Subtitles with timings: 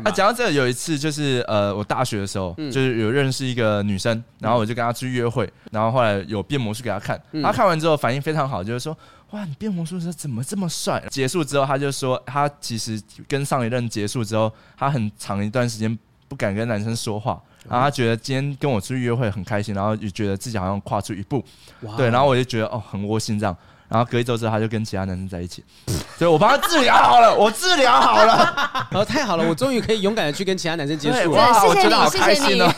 [0.00, 8.96] 那讲到这，有一次就是呃，我大学的时候，就是有认识一个女生，然后我就跟她去约会，然后后来有变魔术给她看，她看完之后反应非常好，就是说
[9.32, 11.04] 哇，你变魔术的时候怎么这么帅？
[11.10, 17.38] 结束之后，她就说她其实跟上一任结束之后，她很长一段时间不敢跟男生说话，
[17.68, 21.44] 然后她觉得今天跟我出去约会很开心，然后也觉得自己好像跨出一步，
[21.98, 23.54] 对，然后我就觉得哦，很窝心这样。
[23.92, 25.62] 然后隔一周之后，他就跟其他男生在一起，
[26.16, 32.72] 所以我帮他治疗好了， 我治疗好了，然后太好了，我终于可以勇敢的去跟其他男生接触了，哇，我真的好开心哦。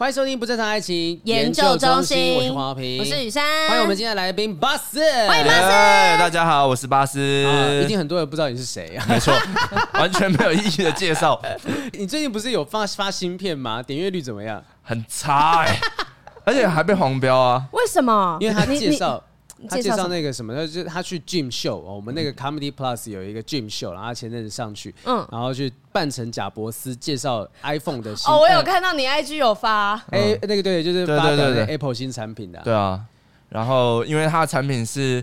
[0.00, 5.68] 欢迎收听不正常爱情研究中心，我是黄浩平，我是雨珊，欢迎我们今天的来宾巴斯，欢迎巴斯，
[6.18, 7.20] 大家好，我是巴斯，
[7.84, 9.04] 一定很多人不知道你是谁啊？
[9.06, 9.34] 没错，
[9.92, 11.38] 完全没有意义的介绍。
[11.92, 13.82] 你最近不是有发发新片吗？
[13.82, 14.64] 点阅率怎么样？
[14.82, 15.78] 很差哎，
[16.44, 17.64] 而且还被黄标啊？
[17.72, 18.38] 为什么？
[18.40, 19.22] 因为他介绍。
[19.68, 28.32] 他介绍那个什么，就是他去 Gym Show 哦，我们那个 Comedy Plus 有一个 Gym Show，然后他前阵子上去，嗯，然后去扮成贾伯斯介绍 iPhone 的新。
[28.32, 32.60] 哦，我有看到你 IG 有发，哎，那个对，就是发表 Apple 新产品的。
[32.64, 33.00] 对啊，
[33.48, 35.22] 然后因为他的产品是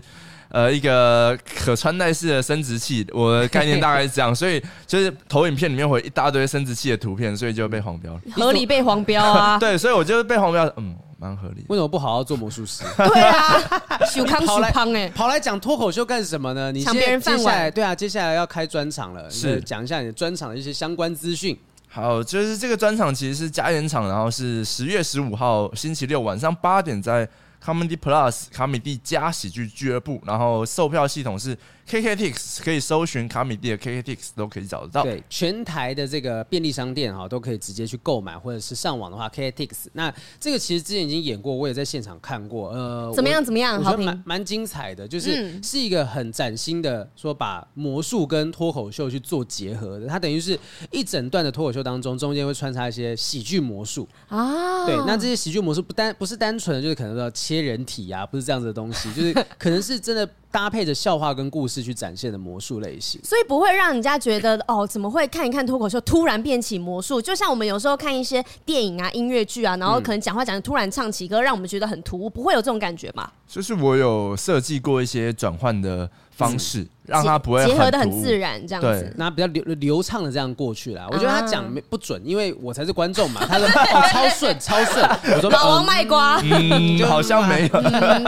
[0.50, 8.20] 呃一个可穿戴式的生殖器，我的概念大概是这样， 所以就是投影片里面会一大堆生殖器的图片，所以就被黄标了。
[8.32, 9.56] 合理被黄标啊？
[9.60, 10.96] 对，所以我就被黄标，嗯。
[11.18, 12.84] 蛮合理，为什么不好好做魔术师？
[12.96, 13.60] 对啊，
[14.08, 16.70] 修康修康哎，跑来讲脱口秀干什么呢？
[16.70, 17.70] 你抢别人饭碗？
[17.72, 21.58] 对啊，接下来要开专场了，是讲一下你的专场的一些相关资讯。
[21.88, 27.28] 好，就是这个专场其实是加演场，然后是十月十五号星期六晚上八点在
[27.64, 31.56] Comedy Plus 卡米蒂加喜剧俱乐部，然后售票系统是。
[31.88, 35.02] KKTix 可以搜寻卡米蒂的 KKTix 都可以找得到。
[35.02, 39.86] 对，全台的这个便利商店哈都可以直接去购买，或者是上网的话 KKTix。
[39.94, 42.68] 那这个其实之前已经演过，我也在现场看过。
[42.70, 43.42] 呃，怎么样？
[43.42, 43.78] 怎么样？
[43.78, 50.06] 我觉得蛮蛮精彩的，就是是一个很崭新的说把魔术跟脱口秀去做结合的。
[50.06, 50.58] 它等于是
[50.90, 54.84] 一整段的脱口秀当中，中间会穿插一些喜剧魔术啊。
[54.86, 60.28] 对，那这些喜剧魔术不单不是单纯的，就是可能要切人体啊，不是这样子的东西，就是可能是真的。
[60.50, 67.20] 搭配着笑话跟故事去展现的魔术类型，所以不会让人家觉得哦，怎么会看一看脱口秀突然变起魔术？
[67.20, 73.30] 就像我们有时候看一些电影啊、音乐剧啊，然后可能讲话讲的突然唱起歌，让我们觉得很突兀，不会有这种感觉吗？
[73.46, 81.04] 就是我有设计过一些转换的方式，让他不会结合的很自然，这样子，那比较流流畅的这样过去了。
[81.10, 83.40] 我觉得他讲不准，因为我才是观众嘛。
[83.50, 85.04] 他说哦，超顺，超顺。
[85.34, 87.82] 我说老王卖瓜，嗯，好像没有。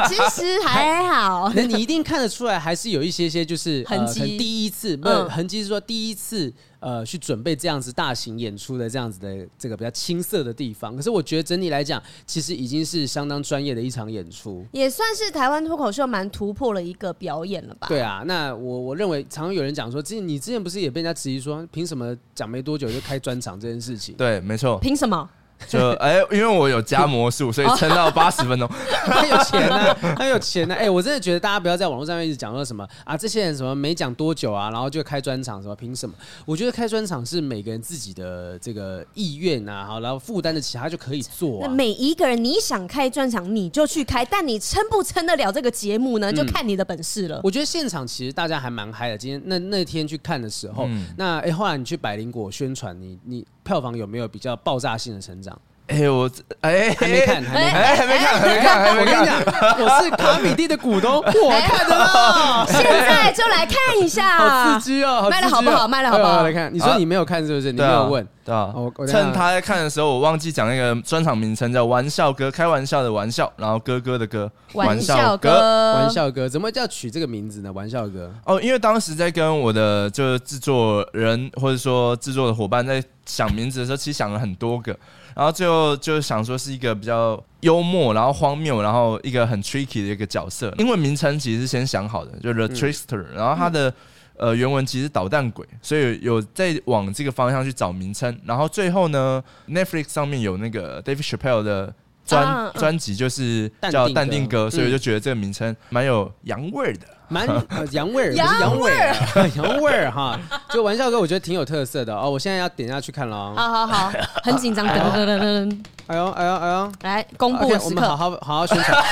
[0.09, 1.51] 其实还好。
[1.55, 4.37] 那你一定看得出来，还是有一些些就是痕迹。
[4.37, 6.53] 第一次，不是痕迹，是说第一次。
[6.81, 17.87] 呃，去准备这样子大型演出的这样子的这个比较青涩的地方，可是我觉得整体来讲，其实已经是相当专业的一场演出，也算是台湾脱口秀蛮突破了一个表演了吧？
[17.89, 24.15] 对啊，那我我认为常常有人讲说，之前你之前不是也被人家质疑说，凭什么讲没多久就开专场这件事情？
[24.17, 25.29] 对，没错，凭什么？
[25.69, 28.69] 就哎、欸，因为我有加魔术，所以撑到八十分钟。
[29.07, 30.79] 他有钱呢、啊，他有钱呢、啊。
[30.79, 36.15] 哎、欸，我真的觉得大家不要在网络上面一直讲说什么啊，这些人什么没讲多久啊，然后就开专场，什么凭什么？
[36.45, 41.67] 我觉得开专场是每个人自己的这个意愿啊，好，然后负担得起，他就可以做、啊。
[41.67, 46.33] 那每一个人，你想开专场你就去开，但你撑不撑得了这个节目呢？
[46.33, 47.39] 就看你的本事了。
[47.39, 49.19] 嗯、我觉得现场其实大家还蛮嗨的。
[49.19, 55.61] 今天那那天去看的时候，嗯、那哎、欸，后来你去百灵果宣传，你你票房有没有比较爆炸性的成长？
[55.91, 56.31] 哎，我
[56.61, 58.99] 哎还没看，还没看，还没看，还没看，还没看。
[59.01, 59.43] 我跟你讲，
[59.77, 62.65] 我是卡米蒂的股东， 我看的了。
[62.69, 65.27] 现在就来看一下， 好刺激哦！
[65.29, 65.89] 卖的好不好？
[65.89, 66.45] 卖的好不好？
[66.45, 67.73] 来看，你说你没有看是不是？
[67.73, 68.73] 你没有问，对啊。
[69.09, 77.73] 趁他在看的时候，我忘记讲那个专场名称叫“玩笑哥”，开玩笑的玩笑，然后哥哥的哥，玩笑哥，玩笑哥，怎么叫取这个名字呢？
[77.73, 84.97] 玩笑哥哦，因为当时在跟我的就是制作人或者说制作的伙伴在想名字的时候，其实想了很多个。
[85.41, 90.71] 然后最后就想说是一个比较幽默，然后荒谬，然后一个很 tricky 的一个角色。
[90.77, 93.25] 英文名称其实是先想好的，就是 The Trickster。
[93.35, 93.91] 然后它的
[94.37, 98.39] 呃原文其实捣蛋鬼，所以有在往这个方向去找名称。
[98.45, 101.95] 然后最后呢，Netflix 上面有那个 David Chappelle 的
[102.27, 107.07] 专专辑，就是叫《淡定歌》，所以我就觉得这个名称蛮有洋味儿的。
[107.31, 107.47] 蛮
[107.93, 110.39] 洋味儿，不是洋味儿， 洋味儿哈。
[110.71, 112.29] 就玩笑哥，我觉得挺有特色的哦。
[112.29, 113.55] 我现在要点下去看了。
[113.57, 114.13] 好好好，
[114.43, 114.87] 很紧张。
[114.87, 115.79] 噔噔噔噔。
[116.09, 116.93] 哎呦哎呦哎呦！
[117.03, 119.03] 来公布，我们好好好好宣传。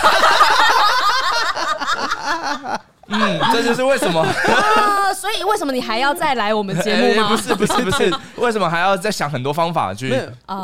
[3.09, 7.29] 嗯，这就是为什么啊， 所以为什么你还要再来我们节目吗？
[7.29, 10.15] 不是不是不是，为什么还要再想很多方法去？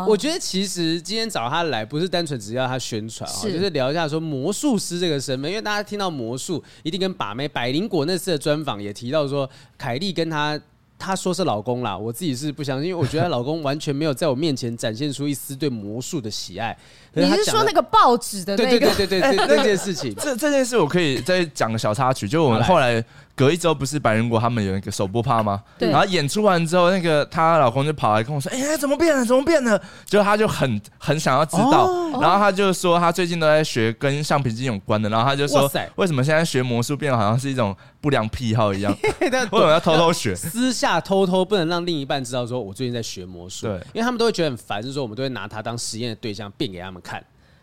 [0.06, 7.49] 我觉得其实今天找他来，不是单纯只要他宣传啊，就是聊一下说魔术师这个身份，因为大家听到魔术，一定跟把妹。
[7.49, 9.49] 百灵果那次的专访也提到说，
[9.79, 10.61] 凯莉跟他。
[10.99, 16.76] 她说是老公啦，我自己是不相信，因为我觉得她老公完全没有在我面前展现出一丝对魔术的喜爱。
[17.12, 18.94] 你是说那个报纸的那个？
[18.94, 23.05] 对对对对对，那件事情， 这这件事我可以再讲个小插曲，就我们后来。
[23.36, 25.62] 隔一周不是白人国他们有一个首播趴吗？
[25.78, 25.90] 对。
[25.90, 29.25] 然后演出完之后，那个她老公就跑来跟我说：“哎、欸，怎么变了？
[29.25, 31.86] 怎么变了？”就他就很很想要知道。
[31.86, 35.08] 哦、然后他就说他最近都在学跟橡皮筋有关的。
[35.08, 38.96] 然后他就说：“为什么现在学魔术变得好像是一种不良癖好一样？
[39.20, 40.34] 为什么要偷偷学？
[40.34, 43.66] 私下偷偷不能让另一半知道，说我最近在学魔术。
[43.66, 47.22] 对，因为他们都会觉得很烦，就是说我们都会拿他当实验的对象，变给他们看。”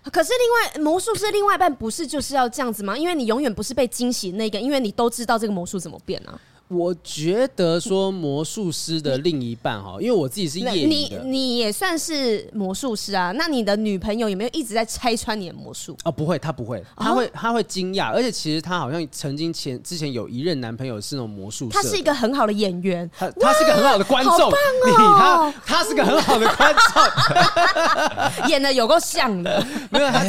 [0.10, 2.98] 可是另外魔术师另外一半不是就是要这样子吗？
[2.98, 6.40] 因为你永远不是被惊喜那个，因为你都知道这个魔术怎么变啊。
[6.72, 13.34] 我觉得说魔术师的另一半哈，因为我自己是业余你你也算是魔术师啊？
[13.34, 15.98] 那你的女朋友有没有一直在拆穿你的魔术？
[16.06, 30.24] 哦，不会，她不会，她会，她会惊讶，而且其实她好像曾经前之前有一任男朋友是那种魔术师，他是一个很好的演员，他他是一个很好的观众，你他他是个很好的观众， 演的有够像的， 没有他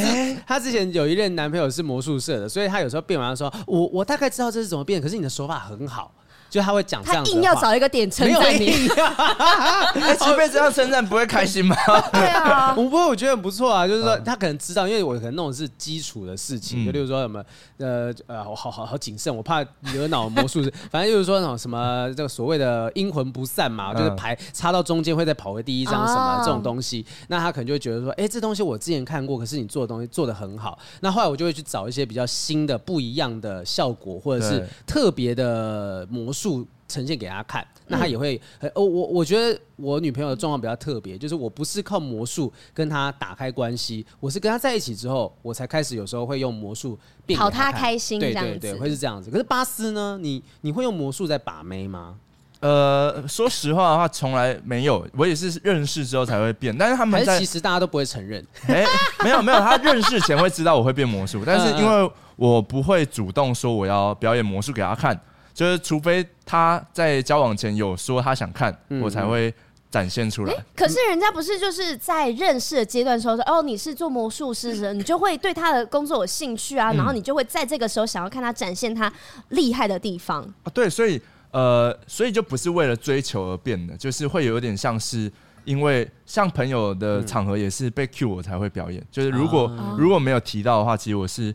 [0.45, 6.11] 他之前有一任男朋友是魔术社的，所以他有时候变完说，我我大概知道这是怎么变，可是你的手法很好。
[6.53, 11.75] 就他会讲这样，他硬要找一个点称赞你，哎，其实被这样称赞不会开心吗？
[12.11, 17.43] 对啊， 我不过我觉得很不错啊，就是说他可能知道，因为我可能弄的是基础的事情，就例如说什么
[17.77, 20.61] 呃呃，我好好好谨慎，我怕惹恼魔术。
[20.61, 36.42] 师， 反正就是说那种什么这个所谓的阴魂不散嘛，就是牌插到中间会再跑回第一张什么这种东西，那他可能就会觉得说，哎，这东西我之前看过，可是你做的东西做的很好，那后来我就会去找一些比较新的、不一样的效果，或者是特别的魔术。
[36.87, 38.39] 呈现给他看，那他也会
[38.75, 38.83] 哦。
[38.83, 46.99] 我我觉得我女朋友的状况比较特别，就是我不是靠魔术跟他打开关系，我是跟他在一起之后，我才开始有时候会用魔术
[47.35, 48.19] 讨他开心。
[48.19, 49.31] 对对对，会是这样子。
[49.31, 50.19] 可是巴斯呢？
[50.21, 52.15] 你你会用魔术在把妹吗？
[52.59, 55.05] 呃，说实话的话，从来没有。
[55.17, 58.45] 我也是认识之后才会变，但是他们在其实大家都不会承认。
[58.67, 58.85] 哎，
[59.23, 65.19] 没有没有，他认识前会知道我会变魔术，但是因为我不会主动说我要表演魔术给他看。
[65.53, 69.53] 就是，除非他在交往前有说他想看，嗯、我才会
[69.91, 70.53] 展现出来。
[70.75, 79.11] 可是人家不是就是在认识的阶段时候说，哦，你是做魔术师的， 你就会对他的工作有兴趣啊，然后你就会在这个时候想要看他展现他
[79.49, 80.41] 厉害的地方。
[80.63, 81.21] 啊，对，所以
[81.51, 85.31] 呃，所以就不是为了追求而变的，就是会有点像是
[85.65, 91.53] 因为像朋友的场合也是被 cue 我才会表演，就是如果如果没有提到的话，其实我是。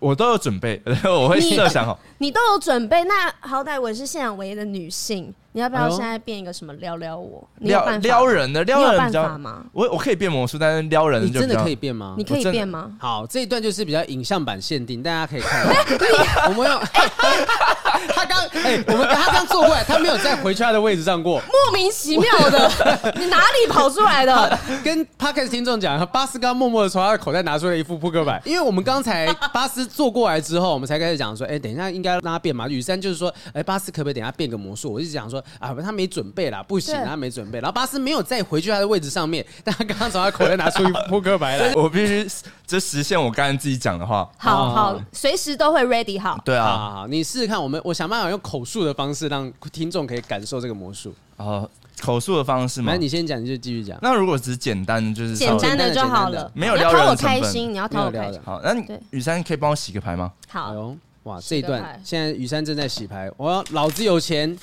[0.00, 1.98] 我都有准备， 我会设想好。
[2.18, 5.34] 你都有准备，那好歹我是现场唯一的女性。
[5.52, 7.44] 你要不要现在变一个什么撩撩我？
[7.58, 9.64] 撩撩人的撩人比较吗？
[9.72, 12.14] 我我可以变魔术，但是撩人你真的可以变吗？
[12.16, 12.92] 你可以变吗？
[13.00, 15.66] 好，这一段就是比较影像版限定，大家可以看。
[16.46, 16.80] 我们用
[18.14, 22.70] 他刚哎，我们他刚坐过来，他没有在回去他的位置上过，莫名其妙的，
[23.18, 24.58] 你哪里跑出来的？
[24.84, 32.68] 跟 Podcast 听众讲，巴斯刚默默的从他的口袋拿出了一副扑克牌，因为我们刚才巴斯坐过来之后，我们才开始讲说，哎，等一下应该让他变嘛。
[32.68, 34.92] 雨珊就是说，哎，巴斯可不可以等下变个魔术？
[34.92, 35.39] 我就讲说。
[35.58, 37.58] 啊，他没准备啦，不行，他没准备。
[37.60, 42.28] 然后巴斯没有再回去他的位置上面， 但他刚刚从他口袋拿出一扑克牌来， 我必须
[42.66, 44.28] 这实现我刚才自己讲的话。
[44.38, 46.40] 好好，随时都会 ready 好。
[46.44, 51.14] 对啊，好好，你试试看，我们我想办法用口述的方式让听众可以感受这个魔术。
[51.36, 51.68] 哦，
[52.00, 52.92] 口述的方式吗？
[52.92, 53.98] 那你先讲，你就继续讲。
[54.02, 58.40] 那如果只是简单，就是简单的就好了，没有要讨我开心，你要讨我开心。
[58.44, 58.74] 好，那
[59.10, 60.32] 雨珊可以帮我洗个牌吗？
[60.48, 60.94] 好。
[61.24, 64.56] 哇，这一段现在雨珊正在洗牌，我要老子有钱。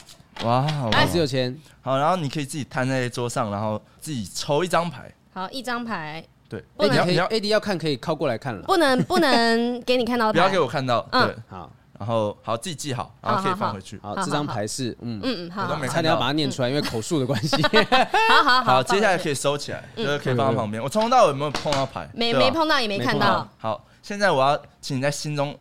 [0.43, 1.57] 哇，老子有钱。
[1.81, 5.11] 好，然后你可以自己摊在桌上，然后自己抽一张牌。
[5.33, 6.23] 好，一张牌。
[6.49, 8.61] 对，你要你要 AD 要看，可以靠过来看了。
[8.63, 11.01] 不能 不能给你看到，不要给我看到。
[11.11, 13.99] 对，好，然后好自己记好，然后可以放回去。
[14.01, 17.61] 好，这张牌是嗯嗯嗯，好，差点要把它念出来，因为口述的关系。
[18.29, 20.81] 好好好，接下来可以收起来，就是可以放在旁边。
[20.81, 22.07] 我从头到尾有没有碰到牌？
[22.13, 23.45] 没没碰到，也没看到。
[23.57, 25.57] 好，现在我要请你在心中。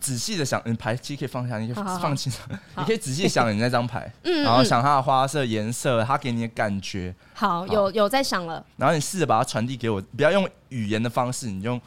[0.00, 2.42] 仔细的想，你牌其实可以放下，你可以放轻松，
[2.76, 7.14] 你可以仔细想你那张牌， 嗯，然后想它的花色、颜色，它给你的感觉。
[7.34, 8.64] 好，有有在想了。
[8.76, 11.80] 然后你试着把它传递给我，不要用语言的方式，你用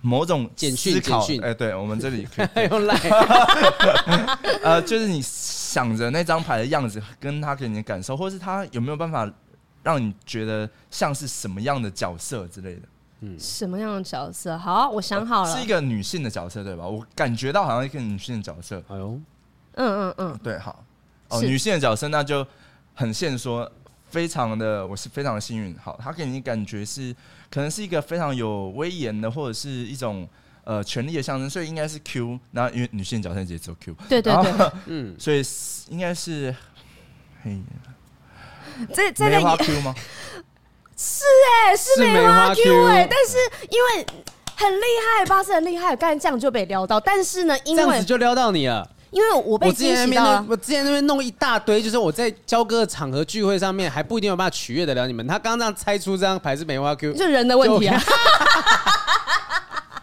[0.00, 1.42] 某种简讯简讯。
[1.42, 2.94] 哎，对，我们这里可以 用来。
[4.62, 9.30] 呃，就是你想着那张牌的样子，跟他给你的感受，或是他有没有办法
[9.82, 12.82] 让你觉得像是什么样的角色之类的。
[13.24, 14.58] 嗯，什么样的角色？
[14.58, 16.86] 好，我想好了，是一个女性的角色，对吧？
[16.86, 18.82] 我感觉到好像一个女性的角色。
[18.88, 19.18] 哎呦，
[19.76, 20.84] 嗯嗯嗯，对，好，
[21.28, 22.46] 哦，女性的角色，那就
[22.94, 23.70] 很现说，
[24.10, 25.74] 非常的，我是非常的幸运。
[25.82, 27.14] 好，她给你感觉是
[27.50, 30.28] 可能是一个非常有威严的，或者是一种
[30.64, 32.38] 呃权力的象征，所以应该是 Q。
[32.52, 35.42] 然后因为女性角色也只有 Q，对对对，嗯，所以
[35.88, 36.54] 应该是
[37.42, 37.58] 嘿，
[38.92, 39.94] 这这梅花 Q 吗？
[40.96, 41.24] 是
[41.66, 43.36] 哎、欸，是梅花 Q 哎、欸，但是
[43.68, 44.06] 因为
[44.56, 44.84] 很厉
[45.18, 47.00] 害，巴斯很厉害，刚才这样就被撩到。
[47.00, 50.44] 但是呢，因为这样子就撩到你了，因为我被惊喜到。
[50.48, 55.26] 我之前那边弄一大堆，就是我在交割的场合聚会上面还不一定有办法取悦得了你们。
[55.26, 58.00] 他刚刚这样猜出这张牌是梅花 Q，就人的问题啊。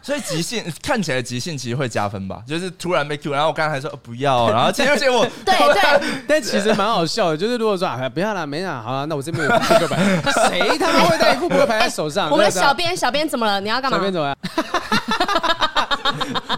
[0.01, 10.03] 所以即兴看起来即兴其实会加分吧，就是突然被 Q，然后我刚才还说不要， 然后结果我对 对，但其实蛮好笑的，就是如果说啊不要了，没啦，好了，那我这边有扑克牌，
[10.50, 12.29] 谁他妈会带一副扑克牌在手上？
[12.31, 13.62] 我们的小编小编怎么了？
[13.62, 13.98] 你要干嘛？
[13.98, 14.36] 小编怎么样？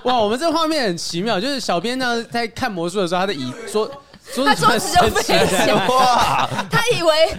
[0.03, 3.89] 哇，我们这个画面很奇妙，就是小编呢在看魔术的时候，他的椅说。
[4.45, 6.49] 他桌子就飞起来哇！
[6.69, 7.37] 他以为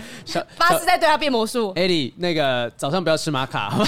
[0.56, 1.72] 巴斯在对他变魔术。
[1.76, 3.70] 艾莉，那个早上不要吃玛卡。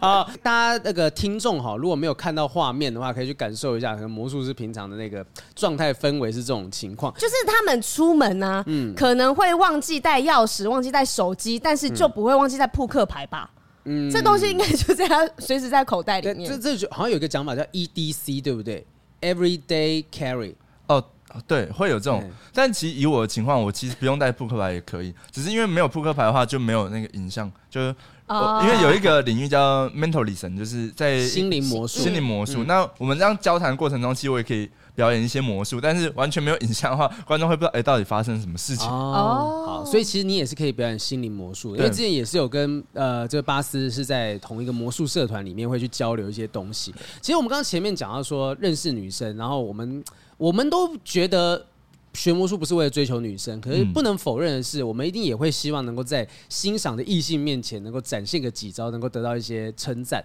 [0.00, 7.12] 好，大家那个听众哈，如果没有看到画面的话，可以去感受一下，可能魔术师平常的那个状态氛围是这种情况。
[7.14, 13.50] 就是他们出门呢、啊，嗯，可能会忘记带钥匙，忘记带手机，但是就不会忘记带扑克牌吧？
[13.86, 16.50] 嗯，这东西应该就在他随时在口袋里面。
[16.50, 18.86] 这这就好像有一个讲法叫 EDC，对不对
[19.24, 20.54] ？Everyday carry
[20.86, 21.02] 哦，
[21.46, 28.62] 对，会有这种，但其实以我的情况，我其实不用带扑克牌也可以，只是因为没有扑克牌的话就没有那个影像，就是、oh.
[28.62, 32.64] 因为有一个领域叫 mentalism，就是在心灵魔术，心灵魔术。
[32.64, 39.64] 那我们这样交谈过程中，其实我也可以表演一些魔术，但是完全没有影像的话，观众会不知道哎、欸，到底发生什么事情哦。
[39.66, 46.94] 好，所以其实你也是可以表演心灵魔术，因为之前也是有跟呃这个巴斯是在同一个魔术社团里面会去交流一些东西。
[47.20, 50.04] 其实我们刚刚前面讲到说认识女生，然后我们
[50.36, 51.66] 我们都觉得
[52.12, 60.24] 学魔术不是为了追求女生，可是不能否认的是，我们一定也会希望能够在欣赏的异性面前能够展现个几招，能够得到一些称赞。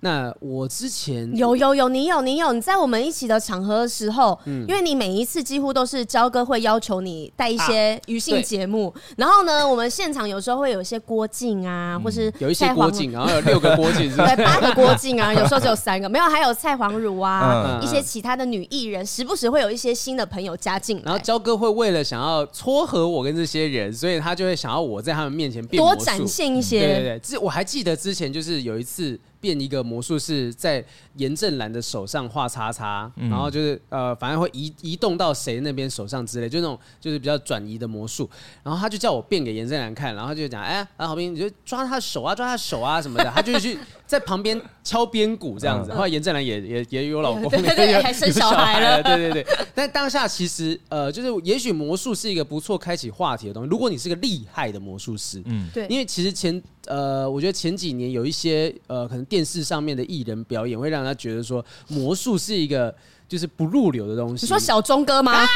[0.00, 29.18] 那我之前有有有，你有你有你在我们一起的场合的时候，嗯，因为你每一次几乎都是焦哥会要求你带一些余兴节目，然后呢，我们现场有时候会有一些郭靖啊，或是有一些郭靖，然后有六个郭靖，对，八个 郭靖啊，有时候只有三个，没有，还有蔡黄汝啊，一些其他的女艺人，时不时会有一些新的朋友加进来，然后焦哥会为了想要撮合我跟这些人，所以他就会想要我在他们面前变，多展现一些，对对对，这我还记得之前就是有一次。
[29.40, 30.84] 变一个魔术是在
[31.16, 38.28] 严正兰的手上画叉叉，嗯、然后就是呃，反正会移移动到谁那边手上之类，就那种就是比较转移的魔术。
[38.62, 43.30] 然后他就叫我变给严正兰看，然后就讲，哎，啊，郝彬，你就抓他的手啊，抓他的手啊什么的。
[43.34, 45.92] 他就去在旁边敲边鼓这样子。
[45.92, 49.46] 后来严正兰也也也有老公，对对对，还生 小孩了， 对对对。
[49.74, 53.68] 但当下其实呃，就是也许魔术是一个不错开启话题的东西。
[53.68, 56.62] 如果你是个厉害的魔术师，嗯，对，因为其实前。
[56.86, 62.94] 呃，我觉得前几年有一些呃，可能电视上面的艺人表演，会让他觉得说魔术是一个
[63.28, 64.46] 就是不入流的东西。
[64.46, 65.32] 你说小钟哥吗？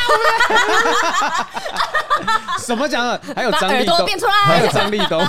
[2.26, 3.20] 啊 什么讲的？
[3.34, 3.96] 还有张立东，
[4.44, 5.20] 还 有张立东。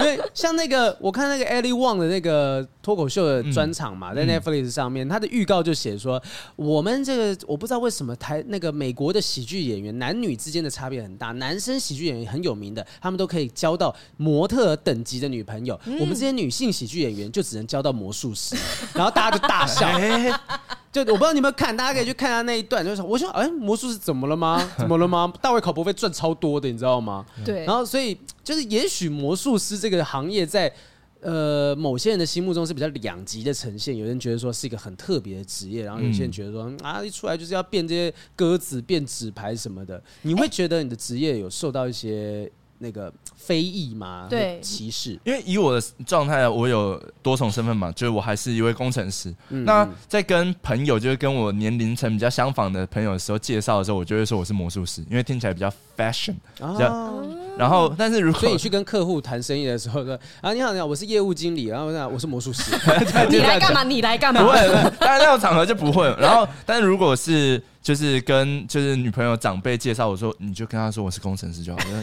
[0.00, 6.22] 因为像那个，我看那个 Ellie Wong 的那个脱口秀的专场嘛，在 Netflix 上面，他的预告就写说，
[6.56, 18.56] 我们这个我不知道为什么台那个美国的喜剧演员男女之间的差别很大，男生喜剧演员很有名的，他们都可以交到模特等级的女朋友，我们这些女性喜剧演员就只能交到魔术师，
[18.94, 19.88] 然后大家就大笑。
[20.94, 24.64] 就我不知道你们看，大家可以去看他那一段，就是我说，哎，魔术是怎么了吗？
[24.78, 25.32] 怎么了吗？
[25.42, 27.26] 大卫考博费赚超多的，你知道吗？
[27.44, 27.64] 对。
[27.64, 30.72] 然后，所以就是，也许魔术师这个行业在
[31.20, 33.96] 呃某些人的心目中是比较两极的呈现。
[33.96, 40.00] 有人觉得说是一个很特别的职业，然后有些人觉得说啊，一出来就是要变这些鸽子、变纸牌什么的。
[40.22, 42.48] 你会觉得你的职业有受到一些？
[42.84, 44.26] 那个非议嘛？
[44.28, 45.18] 对，歧视。
[45.24, 49.34] 因为以我的状态，我有多重身份嘛，就是我还是一位工程师。
[49.48, 56.34] 嗯、那在跟朋友，就是跟我年龄层比较相仿的朋友的时候介绍的时候，我就会说我是魔术师，因为听起来比较 fashion。
[56.60, 57.26] 哦。
[57.56, 62.76] 然后，但是如果所以你去跟客户谈生意的时候说啊，你好，你好，我是业务经理，然后我是魔术师。
[63.30, 63.84] 你来干嘛？
[63.84, 64.42] 你来干嘛？
[64.42, 64.56] 不会，
[64.98, 66.04] 当然那种场合就不会。
[66.18, 72.02] 然后， 但是如果是就是跟就是女朋友长辈介绍，我说你就跟他说我是工程师就好了。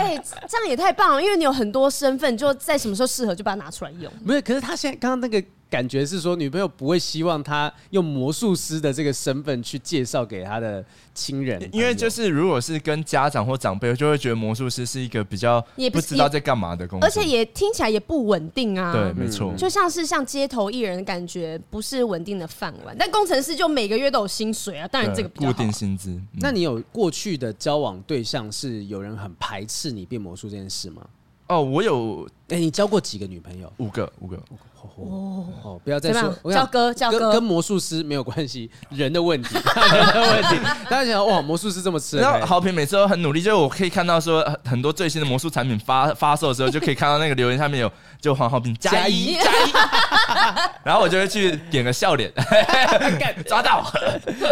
[0.00, 4.10] 哎、这样也太棒了，因为你有很多身份，就在什么时候适合就把它拿出来用。
[4.24, 10.84] 没有，可是他现在刚刚那个感觉是说，女朋友不会希望他用魔术师的这个身份去介绍给他的
[11.14, 18.92] 亲人，因为就是如果是跟家长或长辈，就会觉得魔术师是一个比较也不知道在干嘛的工作，而且也听起来也不稳定啊。
[18.92, 22.96] 对，没错，就像是像街头艺人，感觉不是稳定的饭碗。
[22.98, 26.10] 但工程师就每个月都有薪水啊，当然这个固定薪资。
[26.10, 31.06] 嗯、那你有过去的交往对象是有人很排斥你变魔术这件事吗？
[31.46, 32.28] 哦，我有。
[32.48, 33.72] 哎、欸，你交过几个女朋友？
[33.76, 34.36] 五个，五个。
[34.82, 39.54] 哦哦，不要再说，叫哥叫哥，跟魔术师没有关系， 人的问题，
[39.92, 40.56] 人的问题。
[40.88, 49.38] 大家想哇，魔术师这么吃，然后豪平每次都很努力，就是我可以看到说很多最新的魔术产品发发售的时候，就可以看到那个留言下面有就黄浩平加一加一，
[50.84, 52.32] 然后我就会去点个笑脸，
[53.46, 53.84] 抓到。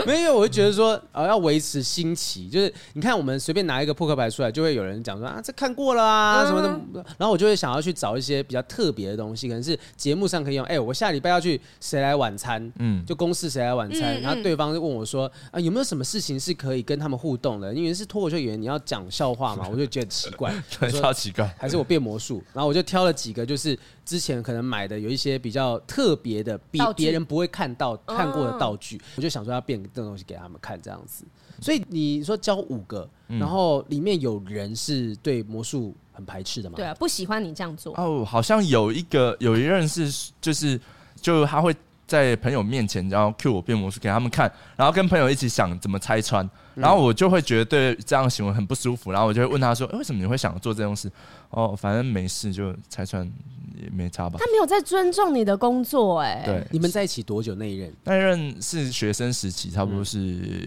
[0.06, 10.64] 没有，因为我就觉得说啊，要维持新奇，就是你看我们随便拿一个扑克牌出来，就会有人讲说啊，这看过了啊什么的，然后我就会想要去找一些比较特别的东西，可能是节目上可以用。
[10.66, 12.72] 哎，我下礼拜要去谁来晚餐？
[12.78, 14.20] 嗯，就公司谁来晚餐？
[14.20, 17.72] 然后对方就问我说啊，有没有什么事情是可以跟他们互动的？
[17.74, 20.52] 因为是脱口秀演员，你要讲笑话嘛， 我就觉得奇怪，
[21.00, 21.54] 超奇怪。
[21.58, 22.42] 还是我变魔术？
[22.52, 31.24] 然后我就挑了几个，就是之前可能买的有一些比较特别的，比别人不会看到看过的道具，我就想说要变这种东西给他们看，这样子。
[31.60, 36.74] 所以你说教五个，然后里面有人是对魔术很排斥的吗？
[36.74, 37.94] 对啊，不喜欢你这样做。
[37.96, 40.78] 哦，好像有一个有一任是就是
[41.14, 41.72] 就他会
[42.08, 51.08] 在朋友面前，然后 cue 我变魔术给他们看，然后跟朋友一起想怎么拆穿，然后我就会觉得对这样行为很不舒服，然后我就会问他说：“欸，为什么你会想做这种事？”
[51.50, 53.24] 哦，反正没事，就拆穿
[53.80, 54.40] 也没差吧。
[54.40, 56.42] 他没有在尊重你的工作，哎。
[56.44, 57.94] 对，你们在一起多久那一任？
[58.02, 60.18] 那一任是学生时期，差不多是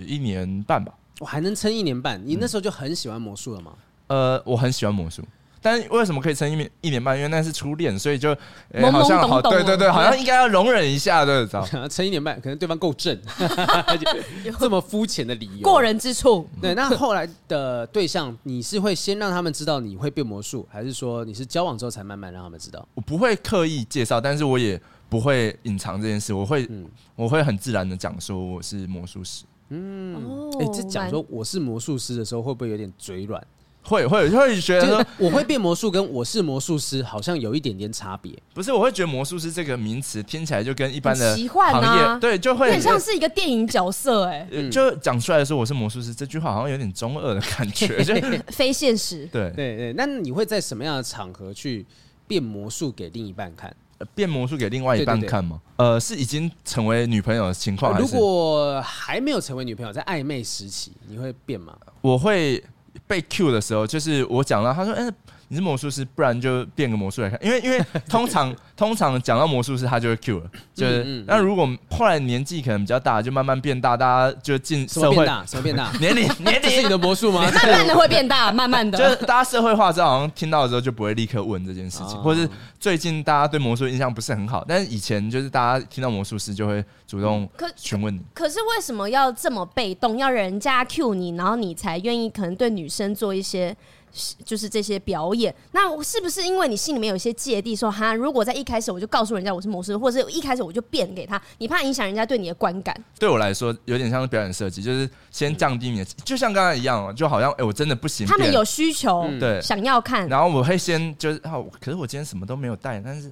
[0.08, 0.94] 一年半吧。
[1.20, 2.20] 我还能撑一年半？
[2.26, 3.74] 你那时候就很喜欢魔术了吗？
[4.08, 5.24] 呃，我很喜欢魔术。
[5.62, 7.16] 但为什么可以撑一年一年半？
[7.16, 8.36] 因为那是初恋，所以就、
[8.72, 13.16] 欸、好像好对对对，好像应该要容忍一下的，知道撑一年半，可能对方够正，
[14.60, 16.48] 这么肤浅的理由，过人之处。
[16.62, 22.88] 对，那后来的对象，你是会先让他们知道你会变魔术，还是说你是交往之后才慢慢让他们知道？
[22.96, 29.44] 我不会刻意介绍，但是我也不会隐藏这件事，我会、嗯、我会很自然的讲说我是魔术师。
[29.70, 30.16] 嗯，
[30.60, 33.42] 哎、欸，这讲说我是魔术师的时候，会不会有点嘴软？
[33.92, 38.32] 会会会觉得说我会变魔术跟我是魔术师好像有一点点差别。
[38.54, 48.16] 不是，我会觉得魔术师这个名词听起来就跟一般的行业对，就会很像是一个电影角色哎，就讲出来的时候我是魔术师这句话好像有点中二的感觉， 就
[48.48, 49.28] 非现实。
[49.32, 51.86] 对对对，那你会在什么样的场合去
[52.28, 53.76] 变魔术给另一半看？
[54.16, 55.62] 变魔术给另外一半看吗？
[55.76, 58.00] 呃，是已经成为女朋友的情况？
[58.00, 61.76] 如果还没有成为女朋友，在暧昧时期，你会变吗？
[62.00, 62.64] 我会。
[63.12, 65.12] 被 Q 的时候，就是我讲了，他说：“哎、
[65.52, 70.50] 你是魔术师，不然就变个魔术来看。”因为因 为通常通常讲到魔术师，他就会 Q 了。
[70.74, 75.08] 就是那、嗯嗯、如果后来年纪可能比较大，就慢慢变大，大家就进社会。
[75.10, 75.46] 什么变大？
[75.46, 75.92] 什么变大？
[76.00, 77.42] 年龄 年龄是你的魔术吗？
[77.52, 78.98] 慢慢的会变大，慢慢的。
[78.98, 88.46] 就是大家社会化之后，好像听到的时候就不会立刻问这件事情，哦、或者是最近大家对魔术印象不是很好，但是以前就是大家听到魔术师就会主动询问你可。
[88.46, 90.18] 可是为什么要这么被动？
[90.18, 92.30] 要人家 Q 你，然后你才愿意？
[92.30, 93.76] 可能对女生做一些。
[94.44, 102.96] 就是这些表演，那是不是因为你心里面有一些芥蒂，说哈，如果在一开始我就告诉人家我是魔术，或者是一开始我就变给他，你怕影响人家对你的观感？
[103.18, 108.28] 对我来说，有点像是表演设计，就是先降低你的，就像刚才一样，就好像哎、欸，我真的不行。
[108.28, 111.40] 他们有需求，对、嗯，想要看，然后我会先就是，
[111.80, 113.32] 可是我今天什么都没有带，但是。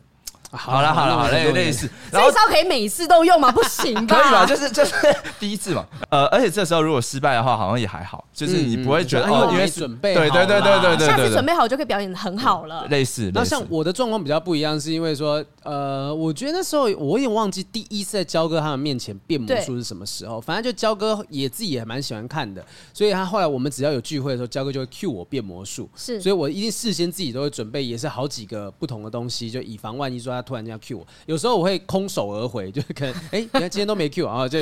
[0.51, 3.51] 好了好了好了，类似，这一招可以每次都用吗？
[3.51, 4.15] 不行吧？
[4.15, 4.45] 可以吧？
[4.45, 4.93] 就是 就是
[5.39, 5.85] 第一次嘛。
[6.09, 12.85] 呃，而且这时候如果失败的话，好像也还好，就是你不会觉得哦，因为准备对对对对对对，下次准备好就可以表演得很好了。
[12.89, 20.39] 类似，那像我的状况比较不一样，是因为说，呃，我觉得那时候我有点忘记第一次在焦哥他们面前变魔术是什么时候。
[20.39, 25.89] 反正就焦哥也自己也蛮喜欢看的，所以他后来我们只要有聚会的时候，焦哥就会 cue 我变魔术。
[25.95, 31.05] 是，所以我一定事先自己都会准备，也是好几个不同的东西，就以防万一说他突然间要 cue 我。
[31.25, 34.59] 有时候我会空手而回，就是可能哎，你看今天都没 Q 啊，就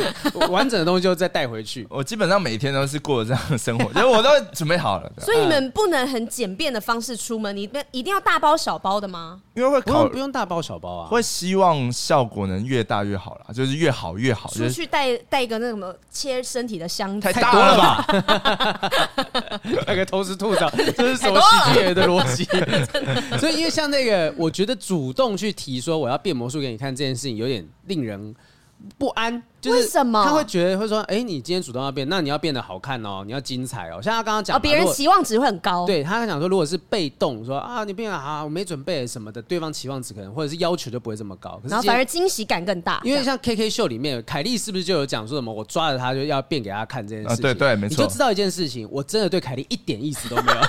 [0.49, 1.85] 完整的东西就再带回去。
[1.89, 5.11] 我基本上每天都是过这样的生活，因 为我都准备好了。
[5.19, 9.41] 所以你们不能很简便的方式出门，你一定要大包小包的吗？
[9.53, 14.49] 因为会考不用不用大包小包啊，会希望效果能越大越好啦，就是越好越好。
[14.49, 18.05] 出去带带一个那什么切身体的箱子，太大了吧？
[19.85, 22.43] 那 个同时吐槽，这是什么喜剧人的逻辑？
[23.37, 26.47] 所以因为像那个，我觉得主动去提说我要变魔。
[26.47, 28.33] 魔术给你看这件事情有点令人
[28.97, 34.01] 不安，就是为什么他会觉得会说，哎，你今天主动要变，那你要变得好看哦，你要精彩哦。
[34.01, 35.85] 像他刚刚讲，别人期望值会很高。
[35.85, 41.59] 对他讲说，如果是被动说啊，你变得好，我没准备什么的，对方期望值可能或者是要求就不会这么高。
[41.63, 43.01] 然后反而惊喜感更大。
[43.03, 47.41] 因为像 KK 秀里面，凯莉是不是就有讲说什么，我抓着他就要变给他看这件事情？
[47.41, 47.95] 对对，没错。
[47.95, 50.57] 你就知道一件事情，我真的对凯莉一点意思都没有。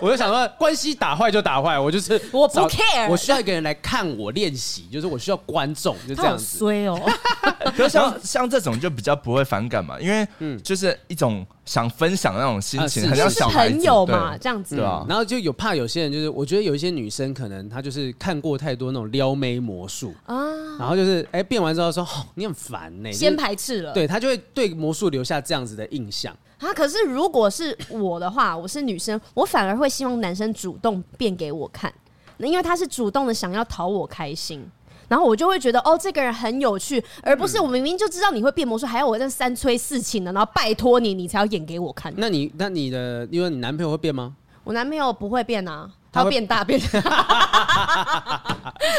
[0.00, 6.58] 我就想说，关系打坏就打坏，我就是我不 care，我需要一个人来看我练习，就是我需要观众，就这样子。
[6.58, 6.98] 衰哦，
[7.76, 15.04] 可像像这种就比较不会反感嘛，因为嗯，就是一种想分享的那种心情，很像小朋友嘛，这样子对吧？
[15.08, 20.36] 然后就有怕有些人就是，我觉得有一些女生可能她就是看过太多那种撩妹魔术啊，
[20.78, 26.34] 然后就是哎变完之后说哦你很烦呢，先排斥了，对她就会对魔术留下这样子的印象。
[26.58, 26.72] 啊！
[26.72, 31.92] 可是如果是我的话，我是女生，我反而会希望男生主动变给我看，
[32.38, 34.66] 因为他是主动的想要讨我开心，
[35.08, 42.12] 然后我就会觉得哦，这个人很有趣，而不是我明明就知道你会变魔术，还要我这三催四请的，然后拜托你，你才要演给我看。
[42.16, 44.34] 那你那你的，因为你男朋友会变吗？
[44.64, 45.90] 我男朋友不会变啊。
[46.12, 46.80] 他会变大变，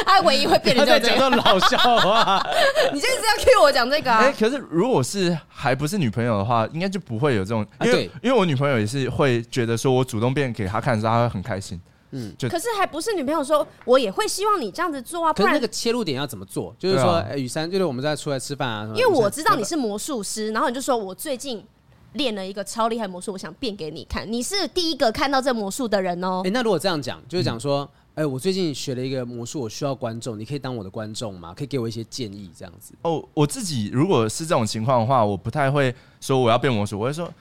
[0.06, 2.40] 他唯一会变的就是讲这老笑话。
[2.94, 4.20] 你就是要 cue 我讲这个啊？
[4.20, 7.66] 哎，可是如果是还不是女朋友的话，应该就不会有这种。
[7.84, 11.82] 因为因为我女朋友也是会觉得说，我主动变给她看的时候，她会很开心。
[12.12, 15.34] 嗯，就可是还不是女朋友说，我也会希望你这样子做啊。
[15.34, 16.76] 不然那个切入点要怎么做？
[16.80, 18.92] 就是说，雨珊，就是我们在出来吃饭啊。
[18.96, 21.64] 因为我知道你是魔术师，然后你就说我最近。
[22.14, 24.26] 练了一个超厉害魔术，我想变给你看。
[24.32, 26.42] 你是第一个看到这魔术的人哦。
[26.44, 31.54] 哎，那如果这样讲，就是讲说，哎，我最近学了一个魔术，我需要观众，你可以当我的观众吗？
[31.56, 32.94] 可以给我一些建议，这样子。
[33.04, 37.32] 哦，我自己如果是这种情况的话，我不太会说我要变魔术，我会说，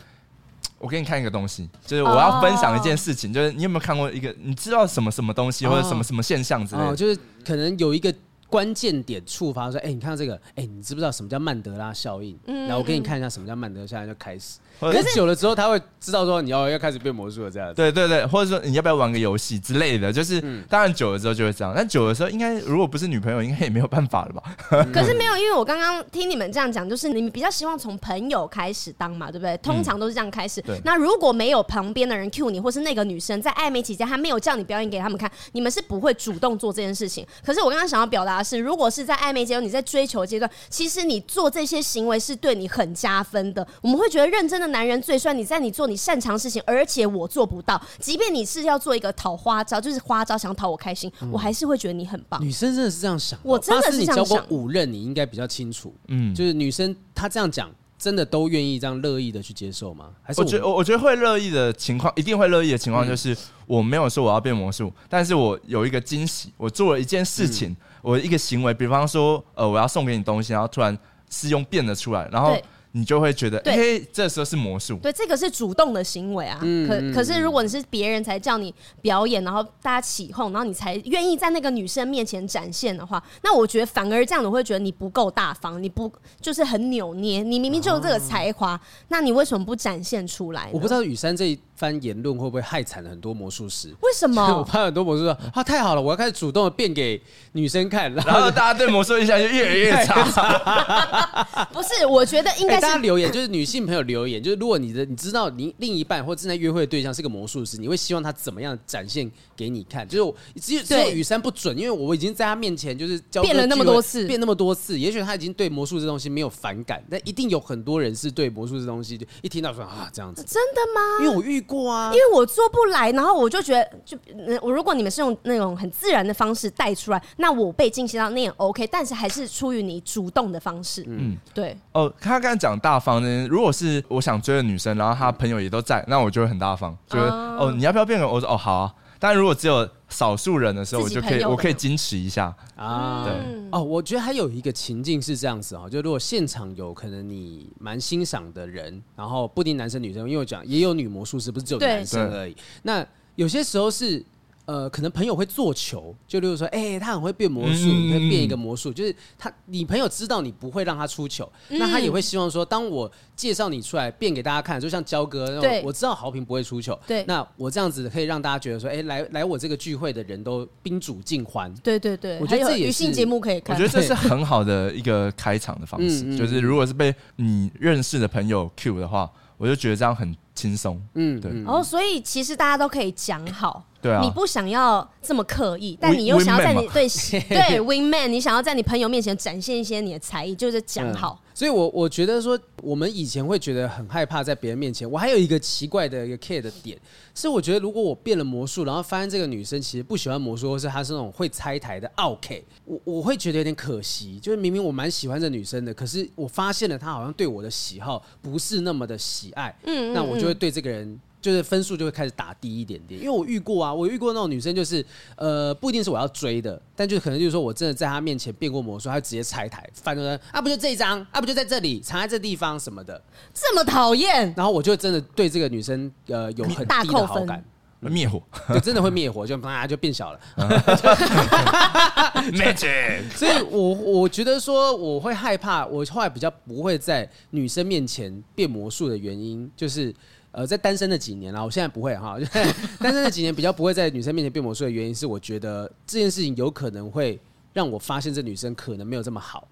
[0.78, 8.14] 我给你看一个东西，就是我要分享一件事情，就是你有没有看过一个，你知道什么什么东西或者什么什么现象之类的，就是可能有一个。
[8.48, 10.36] 关键点触发说：“哎、欸，你看到这个？
[10.50, 12.38] 哎、欸，你知不知道什么叫曼德拉效应？
[12.46, 14.60] 嗯，然后我给你看一下什么叫曼德拉效应，就开始。
[14.80, 17.74] 可是久了之后，他会知道说你要要开始变魔术了，这样子。
[17.74, 21.72] 对对对，或者说你要不要玩个游戏之类的，就是、嗯、当然久了之后就会这样。
[21.74, 24.42] 但久的时候，应该如果不是女朋友，应该也没有办法了吧？
[24.92, 29.56] 可是没有，因为我刚刚听你们这样讲，就是你们比较希望从朋友开始当嘛，对不对？
[29.58, 30.62] 通常都是这样开始。
[30.68, 37.26] 嗯、那如果没有旁边的人 cue 你，或是那个女生在暧昧期间，她没有叫你表演给他们看，你们是不会主动做这件事情。
[37.44, 43.66] 可是我刚刚想要表达的是，如果是在暧昧阶段，你在追求阶段，其实你做这些行为是对你很加分的。
[43.80, 45.36] 我们会觉得认真的男人最帅。
[45.36, 52.42] 你在你做你擅长事情，而且我做不到，即便你是要做一个讨花招，就是花招想讨我开心，嗯、我还是会觉得你很棒。
[52.42, 54.24] 女生真的是这样想，我真的是这样想。
[54.24, 55.94] 你教过五任，你应该比较清楚。
[56.08, 60.10] 嗯，就是女生她这样讲，真的都愿意这样乐意的去接受吗？
[60.22, 70.96] 还是我，我觉得，我觉得会乐意的情况，一定会乐意的情况就是，我没有说我要变魔术，但是我有一个惊喜，我做了一件事情，嗯、我一个行为，比方说，呃，我要送给你东西，然后突然
[71.28, 72.56] 是用变了出来，然后。
[72.96, 74.96] 你就会觉得，哎对、欸，这时候是魔术。
[75.02, 76.58] 对，这个是主动的行为啊。
[76.62, 87.42] 嗯、可可是，如果你是别人才叫你表演，然后大家起哄，然后你才愿意在那个女生面前展现的话，那我觉得反而这样，我会觉得你不够大方，你不就是很扭捏？
[87.42, 90.70] 你明明就有这个才华，啊、那你为什么不展现出来？
[90.72, 93.94] 我不知道雨珊这一番言论会不会害惨了很多魔术师？
[94.00, 94.42] 为什么？
[94.58, 97.20] 我怕很多魔术师说啊，太好了，我要开始主动的变给
[97.52, 101.66] 女生看，然后， 然后大家对魔术印象就越来越差。
[101.72, 102.80] 不是，我觉得应该是。
[102.80, 110.08] 大家留言就是女性朋友留言，就是如果你的你知道你另一半或正在约会的对象是个魔术师，你会希望他怎么样展现给你看？
[110.08, 121.24] 就是只有只有雨山不准，因为我已经在他面前就是变了那么多次，变那么多次，也许他已经对魔术这东西没有反感，但一定有很多人是对魔术这东西就一听到说啊这样子，真的吗？
[121.24, 124.16] 因为我遇过啊，因为我做不来，然后我就觉得就
[124.62, 131.76] 我如果你们是用那种很自然的方式带出来，那我被惊喜到那也 OK，但是还是出于你主动的方式，嗯，对。
[131.92, 138.28] 哦，他刚才讲大方呢，如果是我想追的女生，然后她朋友也都在，那我就会很大方，就是哦，你要不要变个？
[138.28, 138.94] 我说哦，好啊。
[139.18, 143.24] 但如果只有少数人的时候，我就可以，我可以矜持一下啊。
[143.24, 143.34] 对
[143.72, 152.56] 哦，我觉得还有一个情境是这样子哦，就如果现场有可能你蛮欣赏的人，然后不一定男生女生，因为我讲也有女魔术师，不是只有男生而已。
[152.82, 154.24] 那有些时候是。
[154.66, 179.30] 呃，可能朋友会做球，就例如说，哎、欸，他很会变魔术，你会变一个魔术，就是他，你朋友知道你不会让他出球，嗯、那他也会希望说，当我介绍你出来变给大家看，就像焦哥那种，我知道豪平不会出糗，对，那我这样子可以让大家觉得说，哎、欸，来来我这个聚会的人都宾主尽欢，对对对，我觉得这也是节目可以看，我觉得这是很好的一个开场的方式，对 就是如果是被你认识的朋友 cue 的话。
[179.56, 181.00] 我就觉得这样很轻松。
[181.14, 181.50] 嗯，对。
[181.66, 183.82] 哦，所以其实大家都可以讲好。
[184.00, 187.08] 对啊，你不想要这么刻意，但你又想要在你对
[187.48, 191.40] 对 wing man，你想要在你朋友面前展现一些你的才艺，就是讲好。
[191.56, 195.10] 嗯、所以我，我我觉得说，我们以前会觉得很害怕在别人面前。
[195.10, 196.98] 我还有一个奇怪的一个 care 的点，
[197.34, 204.38] 是我觉得如果我变了魔术，然后发现这个女生其实不喜欢魔术，或是她是那种会拆台的 OK，，我我会觉得有点可惜。
[204.38, 211.18] 就是明明我蛮喜欢这女生的，可是我发现了她好像对我的喜好不是那么的喜爱，嗯，嗯，嗯，那我就会对这个人。
[211.46, 215.04] 就是分数就会开始打低一点点，因为我遇过啊，我遇过那种女生，就是
[215.36, 223.22] 呃，不一定是我要追的，但就可能就是说我真的在她面前变过魔术，她直接拆台，反正啊不就这一张，啊不就在这里藏在这地方什么的，
[223.54, 227.64] 这么讨厌，然后我就真的对这个女生呃有很低的好感，
[228.00, 228.42] 灭火，
[228.74, 230.40] 就真的会灭火，就啪就变小了，
[232.50, 233.30] magic。
[233.36, 240.12] 所以我我觉得说我会害怕，我后来比较不会在女生面前变魔术的原因就是。
[240.56, 242.38] 呃，在单身的几年啦，我现在不会哈。
[242.98, 247.38] 单身的几年比较不会在女生面前变魔术的原因是，我觉得这件事情有可能会
[247.74, 249.68] 让我发现这女生可能没有这么好。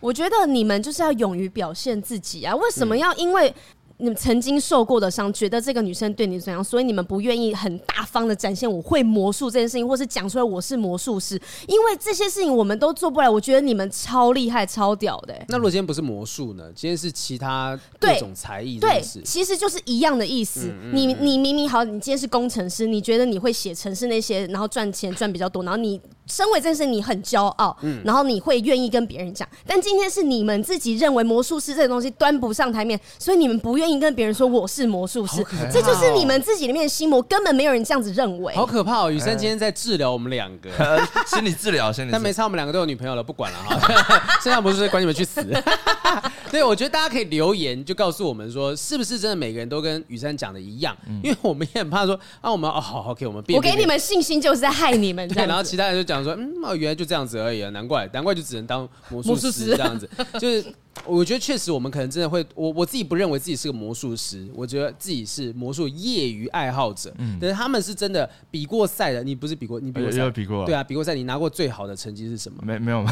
[0.00, 2.52] 我觉得你们就是要勇于表现自己啊！
[2.56, 3.54] 为什么要因为？
[3.98, 13.28] 你们曾经受过的伤，觉得这个女生对你怎样，所以你们不愿意很大方的展现我会魔术这件事情，或是讲出来我是魔术师，因为这些事情我们都做不来。
[13.28, 15.44] 我觉得你们超厉害、超屌的、欸。
[15.48, 16.64] 那如果今天不是魔术呢？
[16.74, 20.66] 今天是其他各种才艺，对，其实就是一样的意思。
[20.66, 26.00] 嗯嗯嗯，你你明明好，你今天是工程师，你觉得你会写程式那些，然后赚钱赚比较多，然后你。
[26.26, 29.46] 身为这件事，你很骄傲，嗯，然后你会愿意跟别人讲。
[29.66, 35.44] 但今天是你们自己认为魔术师这个东西端不上台面，所以你们不愿意跟别人说我是魔术师。
[35.72, 38.54] 这就是你们自己里面的心魔，根本没有人这样子认为。
[38.54, 39.10] 好可怕哦！
[39.10, 40.70] 雨珊今天在治疗我们两个
[41.26, 42.10] 心理治疗，心理。
[42.10, 44.38] 但没差，我们两个都有女朋友了，不管了哈。
[44.42, 45.44] 剩下魔术师管你们去死。
[46.50, 50.96] 对，我觉得大家可以留言，就告诉我们说，是不是真的每个人都跟雨珊讲的一样？
[51.22, 53.56] 因为我们也很怕说啊，我们哦好，OK，我们变。
[53.56, 55.28] 我给你们信心就是在害你们。
[55.28, 56.13] 对，然后其他人就讲。
[56.14, 60.08] 讲说，嗯，哦，原来就这样子而已啊，难怪，难怪就只能当魔术师这样子。
[60.38, 60.64] 就是，
[61.04, 67.12] 我觉得确实，我们可能真的会，我我自己不认为自己是个魔术师，我觉得自己是魔术业余爱好者。
[67.18, 70.30] 嗯，但是他们是真的比过赛的，你不是比过，你比过赛？
[70.30, 72.58] 比过，对啊，比过赛，你拿过最好的成绩是什么？
[72.62, 73.10] 没没有吗？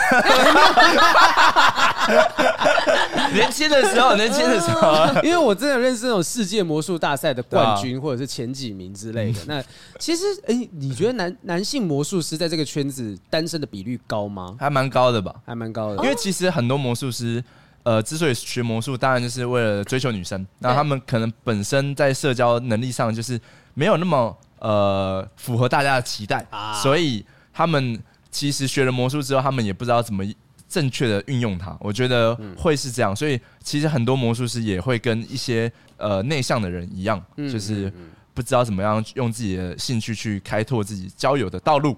[3.35, 9.41] 年轻的时候，年轻的时候， 因为我真的认识那种世界魔术大赛的冠军，或者是前几名之类的。
[9.47, 9.63] 那
[9.99, 14.57] 其实，哎，你觉得男男性魔术师在这个圈子单身的比率高吗？
[14.59, 16.03] 还蛮高的吧，还蛮高的。
[16.03, 17.43] 因为其实很多魔术师，
[17.83, 20.47] 呃，之所以学魔术，当然就是为了追求女生。
[20.59, 23.41] 那他们可能本身在社交能力上就是
[23.75, 26.47] 没有那么呃符合大家的期待，
[26.83, 30.25] 所以他们其实学了魔术之后，他们也不知道怎么。
[30.69, 33.15] 正确的运用它，我觉得会是这样。
[33.15, 37.93] 所以其实很多魔术师也会跟一些呃内向的人一样，就是
[38.33, 41.95] 不知道怎么样用自己的兴趣去开拓自己交友的道路。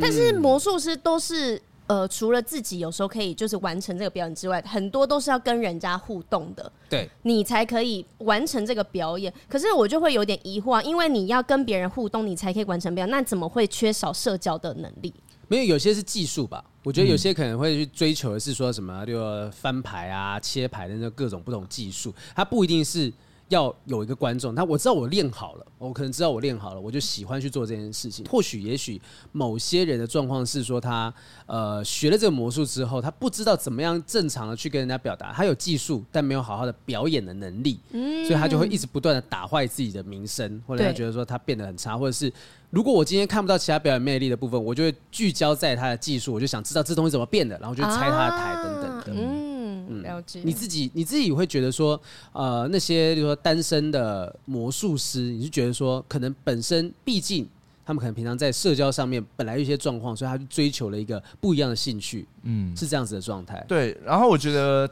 [0.00, 1.60] 但是魔术师都是
[1.92, 9.30] 呃，除了自己有时候可以就是完成这个表演之外，很多都是要跟人家互动的，对，你才可以完成这个表演。
[9.46, 15.12] 可是我就会有点疑惑，啊因为你要跟别人互动，你才可以完成表演，那怎么会缺少社交的能力？
[15.48, 16.64] 没有，有些是技术吧。
[16.82, 23.12] 我觉得有些可能会去追求的是说什么，就翻牌啊、切牌的那各种不同技术，它不一定是
[23.52, 24.54] 要有一个观众。
[24.54, 28.24] 他我知道我练好了，我可能知道我练好了，我就喜欢去做这件事情。
[28.26, 31.12] 或许也许某些人的状况是说他
[31.46, 37.78] 呃学了这个魔术之后，他不知道怎么样正常的去跟人家表达，他有技术，但没有好好的表演的能力，
[38.26, 42.32] 所以他就会一直不断的打坏自己的名声，或者他觉得说他变得很差，或者是。
[42.70, 49.04] 如果我今天看不到其他表演魅力的部分，我就会聚焦在他的技术，我就想知道这东西怎么变的，然后就拆他的台等等的。
[49.08, 49.51] 嗯，
[50.00, 50.40] 了解。
[50.44, 52.00] 你自己你自己会觉得说，
[52.32, 57.46] 呃，那些比如说单身的魔术师，你是觉得说，可能本身毕竟
[57.84, 63.62] 他们可能平常在社交上面本来有一些状况，所以他就追求了一个不一样的兴趣，嗯，是这样子的状态。
[63.68, 64.88] 对，然后我觉得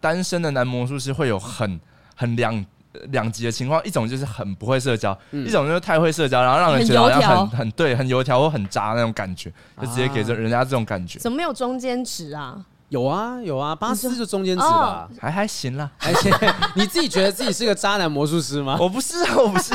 [0.00, 1.80] 单身的男魔术师会有很
[2.14, 2.64] 很两。
[3.10, 11.18] 两极的情况，一种就是很不会社交，嗯、一种就是太会社交，然后让人觉得好像很很，很对，很油条或很渣那种感觉，就直接给人家这种感觉。
[11.18, 12.64] 怎么没有中间值啊？
[12.88, 16.32] 有啊有啊，巴斯就中间值吧，还还行啦，还行。
[16.76, 18.76] 你自己觉得自己是个渣男魔术师吗？
[18.80, 19.74] 我不是啊，我不是。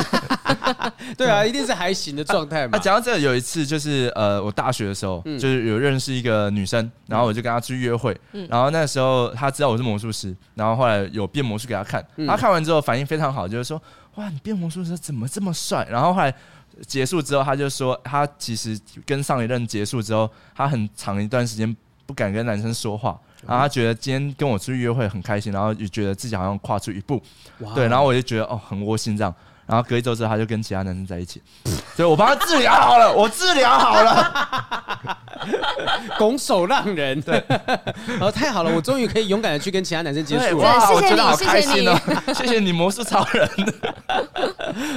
[1.17, 2.79] 对啊，一定是还行的状态嘛。
[2.79, 8.17] 讲到这，有一次就是呃，我大学的时候，就是有认识一个女生，然后我就跟她去约会，
[8.49, 13.81] 然后那时候她知道我是魔术师，然后后来有变魔术给她看，她看完之后反应非常好，就是说
[14.15, 15.85] 哇，你变魔术师怎么这么帅？
[15.91, 16.33] 然后后来
[16.87, 21.75] 结束之后，她就说她其实跟上一任结束之后，她很长一段时间。
[22.11, 27.23] 不敢跟男生说话，然后他觉得今天跟我出去约会很开心，然后就觉得自己好像跨出一步，
[27.73, 29.33] 对，然后我就觉得哦很窝心这样。
[29.65, 31.41] 然后隔一周之后，他就跟其他男生在一起，
[31.95, 35.17] 所以我帮他治疗好了， 我治疗好了，
[36.17, 41.97] 拱手让人，对，然 后太好了，我终于可以勇敢的去跟其他男生接触了，哇，我觉得好开心哦，
[42.35, 43.49] 谢谢你，魔术超人。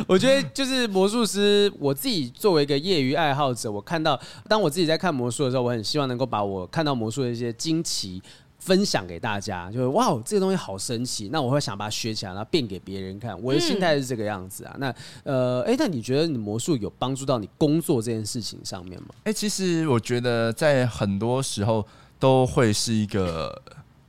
[0.07, 8.23] 我觉得就是魔术师，我自己作为一个业余爱好者，我看到当我自己在看魔术的时候，我很希望能够把我看到魔术的一些惊奇。
[8.65, 13.39] 分享给大家，就是哇，这个东西好神奇，那我会想把它学起来，然后变给别人看。
[13.43, 14.73] 我的心态是这个样子啊。
[14.77, 14.95] 嗯、那
[15.31, 19.09] 呃，哎，那你觉得你魔术有帮助到你工作这件事情上面吗？
[19.25, 21.87] 哎，其实我觉得在很多时候
[22.19, 23.61] 都会是一个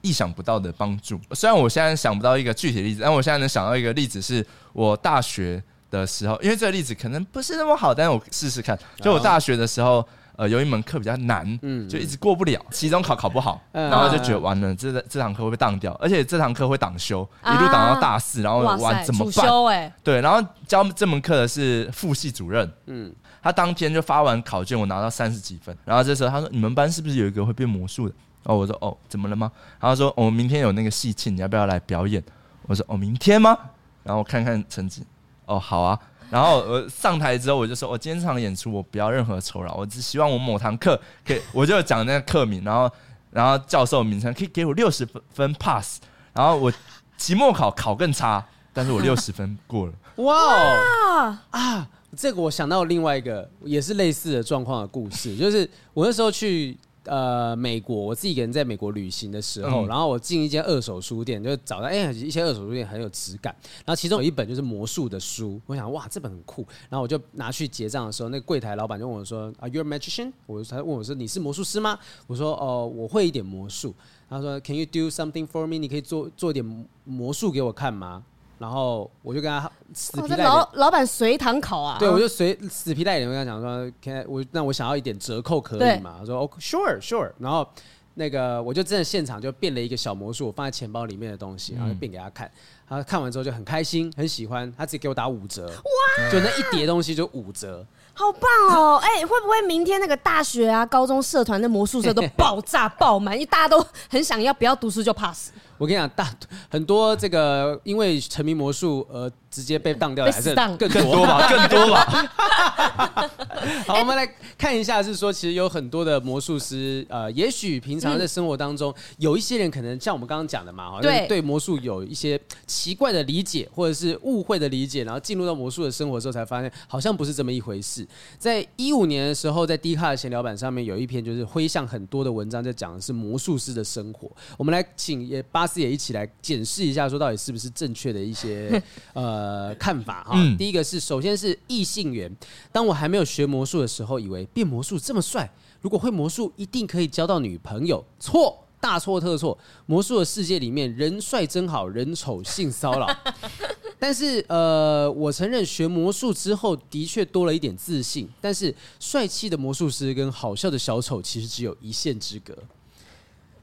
[0.02, 1.20] 意想不到的帮助。
[1.34, 8.80] 虽然我现在想不到一个具体的例子，但我现在能想到一个例子，是我大学的时候，因为这个例子可能不是那么好，但是我试试看。
[9.02, 10.08] 就我大学的时候。
[10.38, 19.48] 呃，有一门课比较难，嗯，就一直过不了，期中考考不好，嗯、然后就觉得完了，这这堂课会被当掉，而且这堂课会挡修，啊、一路挡到大四，然后完怎么办？
[19.67, 32.24] 欸、对，然后教这门课的是副系主任，嗯，他当天就发完考卷，我拿到三十几分，然后这时候他说：“你们班是不是有一个会变魔术的？”哦，我说：“哦，怎么了吗？”然后说：“我们明天有那个戏庆，你要不要来表演？”
[32.67, 33.58] 我说：“哦，明天吗？”
[34.04, 35.04] 然后我看看成绩，
[35.45, 36.00] 哦，好啊。
[36.30, 42.92] 然后我上台之后，我就说：“我今天这场演出，我不要任何酬劳，我只希望我某堂课可以，我就讲那个课名，然后
[43.32, 46.00] 然后教授名称可以给我六十分分 pass，
[46.34, 46.72] 然后我
[47.18, 49.94] 期末考考更差，但是我六十分过了。
[50.24, 51.88] 哇哦啊！
[52.18, 56.78] 这个我想到另外一个也是类似的状况的故事，就是我那时候去。
[57.06, 70.32] 呃，美国，我自己一个人在美国旅行的时候，嗯、然后我进一间二手书店，就找到哎、欸，一些二手书店很有质感，然后其中有一本就是魔术的书，我想哇，这本很酷，然后我就拿去结账的时候，那个柜台老板就问我说，Are you a magician？
[70.46, 71.98] 我他问我说你是魔术师吗？
[72.28, 73.94] 我说哦、呃，我会一点魔术。
[74.28, 75.78] 他说，Can you do something for me？
[75.78, 78.24] 你可以做做一点魔术给我看吗？
[78.58, 86.15] 然后我就跟他死皮赖脸，老老板随堂考啊，对，我就随死皮赖脸跟他讲说，Can 我那我想要一点折扣可以吗？
[86.20, 87.32] 他说 OK sure sure，。
[87.38, 87.68] 然后
[88.13, 92.50] 那个我就真的现场就变了一个小魔术，我放在钱包里面的东西，然后就变给他看。
[92.88, 98.98] 他看完之后就很开心，很喜欢，他直接给我打五折，哇，就那一叠东西就五折，好棒哦！
[99.04, 103.34] 哎，会不会明天那个大学啊、高中社团的魔术社都爆炸爆满？
[103.34, 105.52] 因为大家都很想要，不要读书就 pass。
[105.78, 106.30] 我跟你讲，大
[106.70, 113.30] 很多这个因为沉迷魔术而直接被当掉的还是更多吧， 更多吧。
[113.86, 114.26] 好，我们来
[114.58, 128.08] 看一下，是说其实有很多的魔术师，呃，也许平常在生活当中，有一些人可能像我们刚刚讲的嘛，好像对魔术有一些奇怪的理解或者是误会的理解，然后进入到魔术的生活之后，才发现好像不是这么一回事。
[128.38, 134.32] 在一五年的时候，在 D 卡的闲聊板上面有一篇就是挥向很多的文章，在讲的是魔术师的生活。
[134.58, 135.64] 我们来请也八。
[135.75, 138.82] 也一起来检视一下，说到底是不是正确的一些
[139.13, 140.34] 呃看法哈。
[140.36, 142.34] 嗯、第一个是，首先是异性缘。
[142.71, 145.49] 当我还没有学魔术的时候，以为变魔术这么帅，
[145.82, 148.04] 如果会魔术，一定可以交到女朋友。
[148.19, 149.58] 错，大错特错。
[149.86, 153.08] 魔术的世界里面，人帅真好，人丑性骚扰。
[153.97, 158.30] 但是呃，我承认学魔术之后的确多了一点自信。
[158.41, 162.54] 但是帅气的魔术师跟好笑的小丑其实只有一线之隔。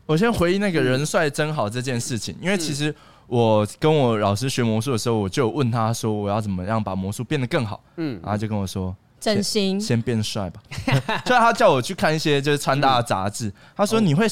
[0.07, 2.95] 我先回忆那个人帅真好这件事情，因为其实
[3.27, 10.61] 我跟我老师学魔术的时候，我就问他说我要怎么样把魔术变得更好，嗯，然后就跟我说整形，先变帅吧。
[11.25, 14.27] 就他叫我去看一些就是穿搭的杂志，他说你会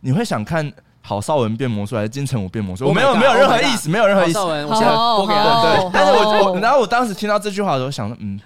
[0.00, 2.86] 你会想看郝邵文变魔术还是金城武变魔术？
[2.86, 4.38] 我没有没有任何意思，没有任何意思。
[4.38, 5.62] 郝邵文，我现在播给他。
[5.62, 8.40] 对，但是我我然后我当时听到这句话的时候，想说嗯。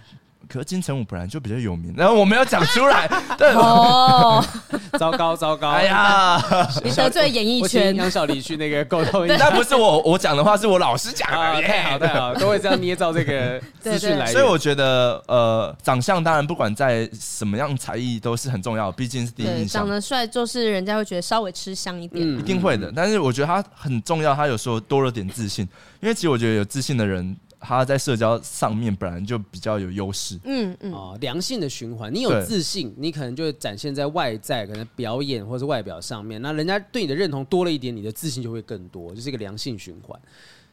[0.54, 3.52] 可是金城武本来就比较有名，然后我没有讲出来， 对。
[3.54, 4.44] 哦，
[4.96, 6.40] 糟糕糟糕，哎呀，
[6.84, 14.26] 你得罪演艺圈，杨小黎去那个沟通，那不是我我讲的话，是我老师讲的，太好太好，都会这样捏造这个 资讯来。
[14.30, 19.82] 所以我觉得，呃，长相当然不管在什么样才艺都是很重要，毕竟是第一印象。
[19.82, 22.92] 长得帅就是人家会觉得稍微吃香一点，一定会的。
[22.94, 25.66] 但是我觉得他很重要，他有时候多了点自信，
[26.00, 27.36] 因为其实我觉得有自信的人。
[27.66, 40.20] 他在社交上面本来就比较有优势，嗯嗯，哦，良性的循环，你有自信，你可能就会展现在外在，可能表演或是外表上面，那人家对你的认同多了一点，你的自信就会更多，就是一个良性循环。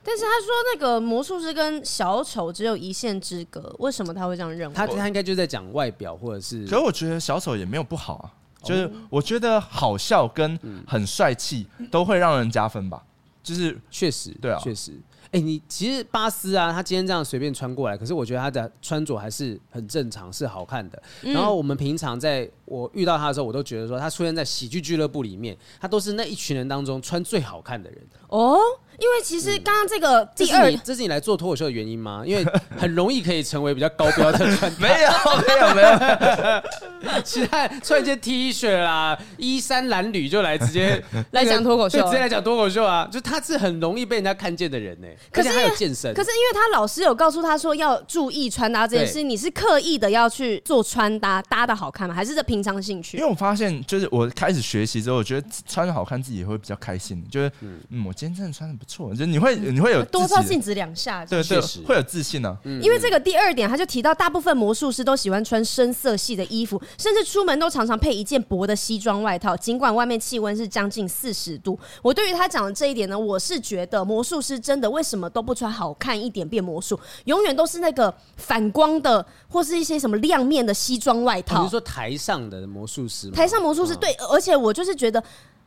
[0.04, 4.76] 但是他说那个魔术师跟小丑只有一线之隔，为什么他会这样认为？
[4.76, 8.26] 他他应该就在讲外表或者是，可是我觉得小丑也没有不好啊，
[8.64, 13.02] 就是我觉得好笑跟很帅气都会让人加分吧。
[13.44, 14.94] 就是确实，对啊，确实。
[15.28, 21.02] 哎、欸，你其实巴斯啊，他今天这样随便穿过来，可是我觉得他的穿着还是很正常，是好看的。
[21.22, 28.00] 嗯、然后我们平常在我遇到他的时候，我都觉得说他出现在喜剧俱乐部里面，他都是那一群人当中穿最好看的人。
[28.28, 28.58] 哦。
[29.00, 32.22] 因为其实刚刚这个第二，这是，这是你来做脱口秀的原因吗？
[32.24, 32.46] 因为
[32.78, 35.10] 很容易可以成为比较高标的穿没有
[35.48, 43.10] 没有没有， 其他穿一件 T 恤啦、衣衫褴褛就来直接 来讲脱口秀，直接来讲脱口秀啊！
[43.12, 45.08] 就他是很容易被人家看见的人呢。
[45.32, 52.14] 可是他有健身，可是因为他老师有告诉他说要注意穿搭这件事，你是刻意的要去做穿搭搭的好看吗？
[52.14, 53.18] 还是这平常兴趣？
[53.18, 57.24] 因为我发现，就是我开始学习之后，我觉得穿的好看自己也会比较开心。
[57.30, 62.58] 就是嗯，我今天真的穿的不错，就你会你会有多照镜子两下，对对，会有自信呢、啊。
[62.82, 71.80] 因为这个第二点，他就提到大部分魔术师都喜欢穿深色系的衣服，甚至出门都常常配一件薄的西装外套，尽管外面气温是将近四十度。
[72.02, 81.58] 我对于他讲的这一点呢，我是觉得魔术师真的为什么都不穿好看一点变魔术，永远都是那个反光的或是一些什么亮面的西装外套。
[81.58, 85.24] 比如说台上的魔术师，台上魔术师对，而且我就是觉得。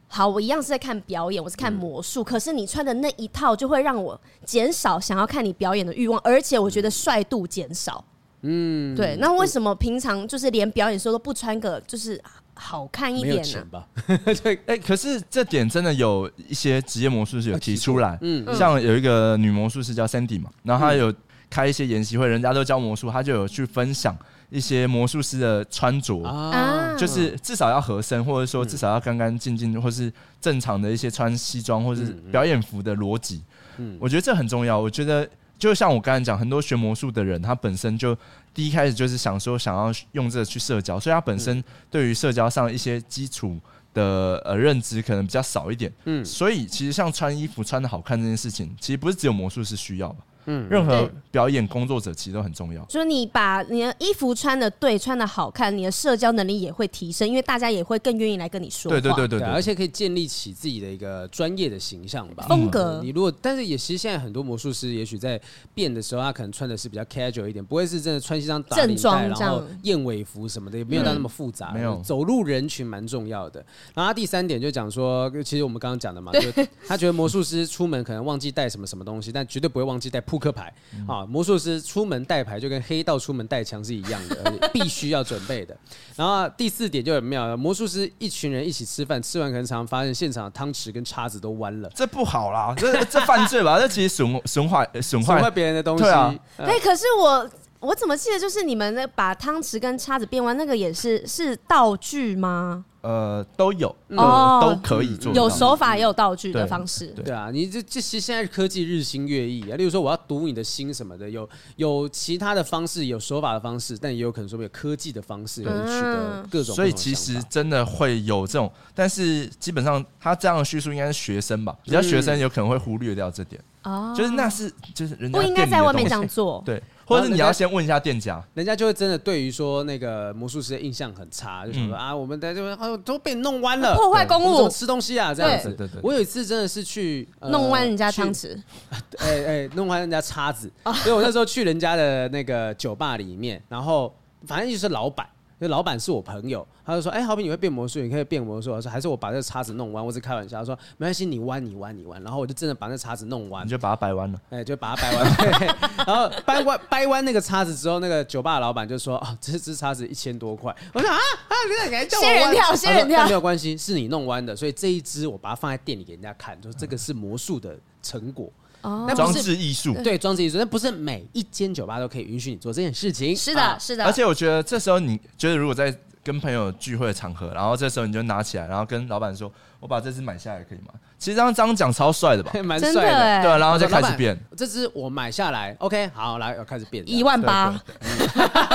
[0.06, 2.22] 好，我一样是在看表演，我是看魔术。
[2.22, 8.04] 嗯、可是你穿的那一套就会让我减少想要看你表演的欲望，而且我觉得帅度减少。
[8.42, 9.16] 嗯，对。
[9.18, 12.22] 那为什么平常就是连表演时候都不穿个就是
[12.54, 13.84] 好看一点呢？
[14.42, 18.18] 对，哎、欸，可是这点真的有一些职业魔术师有提出来。
[18.20, 21.12] 嗯，像有一个女魔术师叫 Sandy 嘛，然后她有
[21.50, 24.16] 开一些研习会，人家都教魔术，她就有去分享。
[24.50, 33.42] 一些魔术师的穿着，啊、就是至少要合身，或者说至少要干干净净，或是正常的一些穿西装或是表演服的逻辑。
[33.78, 34.78] 嗯，我觉得这很重要。
[34.78, 35.28] 我觉得
[35.58, 38.16] 就像我刚才讲，很多学魔术的人，他本身就
[38.52, 43.58] 第一开始就是想说想要用这个去社交，所以他本身对于社交上一些基础
[43.92, 45.92] 的呃认知可能比较少一点。
[46.04, 50.24] 嗯，所以其实像穿衣服穿的好看这件事情，其实不是只有魔术师需要吧。
[50.46, 52.84] 嗯，任何表演工作者其实都很重要。
[52.86, 58.98] 就是你把你的衣服穿的对，穿的好看，你的社交能力也会提升，因为大家也会更愿意来跟你说话。
[58.98, 63.00] 对对对对，对，而且可以建立起自己的一个专业的形象吧，风格。
[63.02, 65.40] 你如果，但是也其实现在很多魔术师，也许在
[65.74, 71.72] 变的时候，他可能穿的是比较 casual 一点，不会是真的穿西装打领带，然后燕尾服什么的，也没有到那么复杂。
[71.72, 73.64] 没有走入人群蛮重要的。
[73.94, 76.40] 然后他第三点就讲说，其实我们刚刚讲的嘛， 就
[76.86, 80.72] 他觉得魔术师出门可能忘记带什么什么东西，但绝对不会忘记带扑克牌。
[81.06, 85.76] 啊，魔术师出门带牌就跟黑道出门带枪是一样的， 必须要准备的。
[86.16, 93.78] 然后第四点就很妙了，魔术师一群人一起吃饭，吃完可能常常发现现场的汤匙跟叉子都弯了，这不好啦，这这犯罪吧？
[93.80, 96.02] 这其实损损坏损坏别人的东西。
[96.02, 102.84] 对啊，哎，可是我我怎么记得就是你们那把汤匙跟叉子变弯那个也是是道具吗？
[103.04, 107.08] 呃，都有哦，都可以做，有手法也有道具的方式。
[107.08, 109.76] 对啊，你这这其实现在科技日新月异啊。
[109.76, 111.46] 例如说，我要读你的心什么的，有
[111.76, 116.74] 有其他的方式，有手法的方式，但也有可能说有科技的方式，取得各种。
[116.74, 123.62] 所以其实真的会有这种，但是基本上他这样的叙述应该是学生吧，比较学生有可能会忽略掉这点。
[123.82, 126.62] 哦，就是那是就是人家不应该在外面这样做。
[126.64, 126.82] 对。
[127.06, 135.68] 或者是你要先问一下店家，人家就会真的对于说那个魔术师的印象很差，就想说啊，我们在这边都被弄弯了，破坏公物，吃东西啊这样子。
[135.74, 138.56] 对对对，我有一次真的是去弄弯人家汤匙，
[139.18, 140.70] 哎哎，弄弯人家叉子。
[141.02, 144.14] 所以我那时候去人家的那个酒吧里面，然后
[144.46, 145.26] 反正就是老板。
[145.64, 154.38] 因为老板是我朋友，他就说：“哎、欸，豪平，你会变魔术，你可以变魔术。”我说：“还是我把这个叉子弄弯。”我是开玩笑，他说：“没关系，你弯，你弯，你弯。”然后我就真的把那叉子弄弯，你就把它掰弯了。
[154.50, 155.76] 哎、欸，就把它掰弯。
[156.06, 161.54] 然后掰弯掰弯那个叉子之后，那个酒吧的老板就说：“哦，这支叉子一千多块。”我说：“啊啊，
[161.88, 162.34] 你还叫我弯？
[162.34, 168.52] 仙人跳，仙人跳，没有关系，是你弄弯的，所以这一支我把它放在店里给人家看，就是这个是魔术的成果。”
[168.84, 173.34] 那装置艺术，对，装置艺术，但不是每一间酒吧都可以允许你做这件事情。
[173.36, 174.04] 是的，是的。
[174.04, 184.38] 而且我觉得这时候你觉得如果在跟朋友聚会的场合，然后这时候你就拿起来，然后跟老板说：“我把这支买下来可以吗？”其实刚刚张讲超帅的吧， 蛮帅的，对，然后就开始变。
[184.54, 187.74] 这支我买下来，OK，好，来，要开始变，一万八，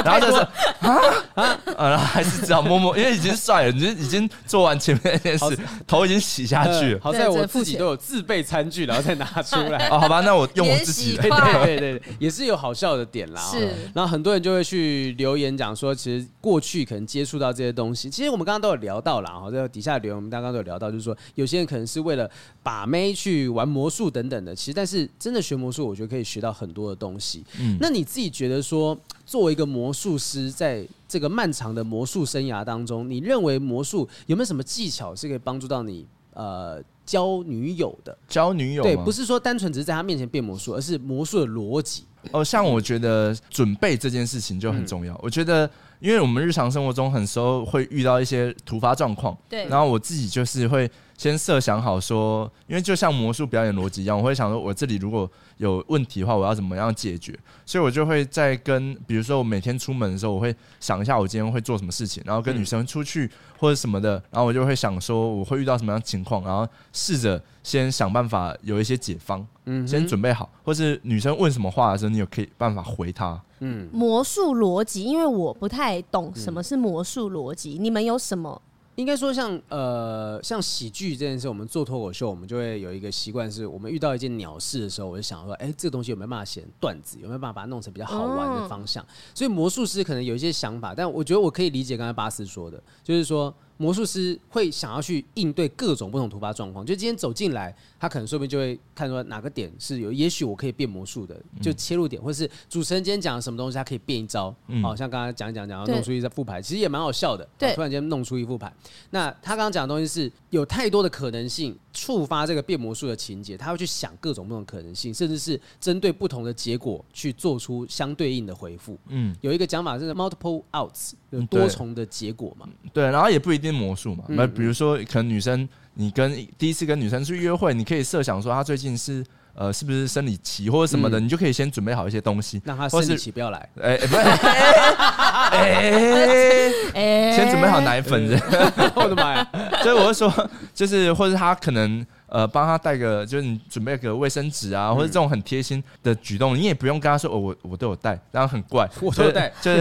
[0.03, 0.41] 然后就是
[0.81, 0.97] 啊
[1.35, 6.99] 啊，然后还是只好摸摸，因为已经帅了，你已经做完前面那件事，头已经洗下去了。
[6.99, 9.87] 好在我自己都有自备餐具，然后再拿出来。
[9.93, 11.21] 哦，好吧，那我用我自己的。
[11.21, 13.39] 对对对，也是有好笑的点啦。
[13.39, 22.27] 是，然后很多人就会去留言讲说，其实过去可能接触到这些东西，其实我们刚刚都有聊到了，哈，在底下留言我们刚刚都有聊到，就是说有些人可能是为了
[22.63, 23.09] 把妹。
[23.19, 27.43] 去玩魔术等等的，其实但是真的学魔术，我觉得可以学到很多的东西。
[27.59, 36.05] 嗯，那你自己觉得说，作为一个魔术师，在这个漫长的魔术生涯当中，你认为魔术有没有什么技巧是可以帮助到你？
[36.31, 42.05] 呃，交女友的，交女友对，不是说单纯只是在他面前变魔术，而是魔术的逻辑。
[42.31, 45.13] 哦，像我觉得准备这件事情就很重要。
[45.15, 45.69] 嗯、我觉得，
[45.99, 50.89] 因为我们日常生活中很时候会遇到一些突发状况，对，然后我自己就是会
[51.20, 57.38] 先设想好说，因为就像魔术表演逻辑一样，我会想说，我这里如果有问题的话，我要怎么样解决？
[57.65, 73.38] 所以我就会在跟，比如说我每天出门的时候，我会想一下我今天会做什么事情，然后跟女生出去或者什么的，然后我就会想说我会遇到什么样的情况，然后试着先想办法有一些解方，嗯，先准备好，或是女生问什么话的时候，你有可以办法回她。
[73.59, 78.61] 嗯，魔术逻辑，因为我不太懂什么是魔术逻辑，你们有什么？
[78.99, 89.01] 应该说像，呃，像喜剧这件事，我们做脱口秀，我们就会有一个习惯，是我们遇到一件鸟事的时候，我就想说，哎、欸，这个东西有没有办法写段子，有没有办法把它弄成比较好玩的方向？
[89.05, 93.53] 嗯、所以魔术师可能有一些想法，但我觉得我可以理解刚才巴斯说的，就是说。
[93.82, 104.53] 魔术师会想要去应对各种不同突发状况，就今天走进来，他可能说不定就会看出哪个点是有，也许我可以变魔术的，就切入点，或是主持人今天讲了什么东西，他可以变一招，
[104.84, 108.69] 好像刚刚讲讲讲，弄出一张副牌，其实也蛮好笑的，对，突然间弄出一副牌。
[109.11, 118.97] 那他刚刚讲的东西是有太多的可能性，触发这个变魔术的情节，他会去想各种不同可能性，甚至是针对不同的结果去做出相对应的回复。
[119.07, 122.69] 嗯，有一个讲法是 multiple outs，有多重的结果嘛？
[122.93, 123.79] 对，然后也不一定。
[123.79, 129.23] 魔术嘛，那比如说，可能女生，你跟第一次跟女生去约会，你可以设想说，她最近是
[129.60, 133.70] 呃，是不是生理期或者什么的，你就可以先准备好一些东西，让他生理期不要来。
[133.82, 134.16] 哎，不是，
[135.51, 138.30] 哎，哎先准备好奶粉。
[138.95, 139.45] 我的妈呀！
[139.84, 142.05] 所以我就说，就是或者他可能。
[142.32, 149.80] 呃，帮他带个，就是你准备个卫生纸啊，或者这种很贴心的举动，你也不用跟他说，哦，我我都有带，然后很怪，我都有带， 就是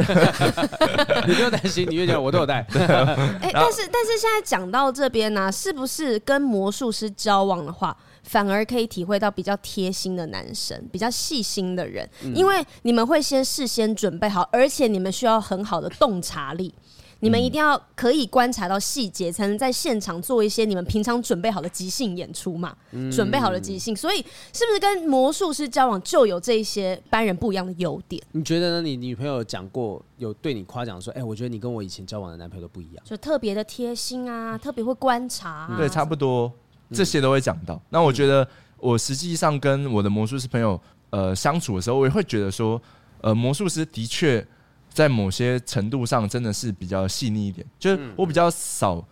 [1.26, 2.66] 你不用担心，你越讲我都有带。
[2.72, 7.94] 哎，但是但是现在讲到这边呢，是不是跟魔术师交往的话，
[8.28, 16.72] 反而可以体会到比较贴心的男生，比较细心的人，因为你们会先事先准备好，而且你们需要很好的洞察力。
[17.20, 22.76] 你们一定要可以观察到细节，才能在现场做一些你们平常准备好的即兴演出嘛？
[22.92, 24.18] 嗯、准备好的即兴，所以
[24.52, 28.22] 是不是跟魔术师交往就有这一些班人不一样的优点？
[28.30, 28.82] 你觉得呢？
[28.82, 36.52] 你女朋友讲过有对你夸奖说：“哎、欸，我觉得你跟我以前交往的男朋友都不一样，就特别的贴心啊，特别会观察、啊。”对，差不多
[36.90, 37.80] 这些都会讲到。
[37.90, 38.46] 那我觉得
[38.78, 40.80] 我实际上跟我的魔术师朋友
[41.10, 42.80] 呃相处的时候，我也会觉得说，
[43.20, 44.46] 呃，魔术师的确。
[44.90, 47.64] 在某些程度上，真的是比较细腻一点。
[47.78, 49.06] 就是我比较少，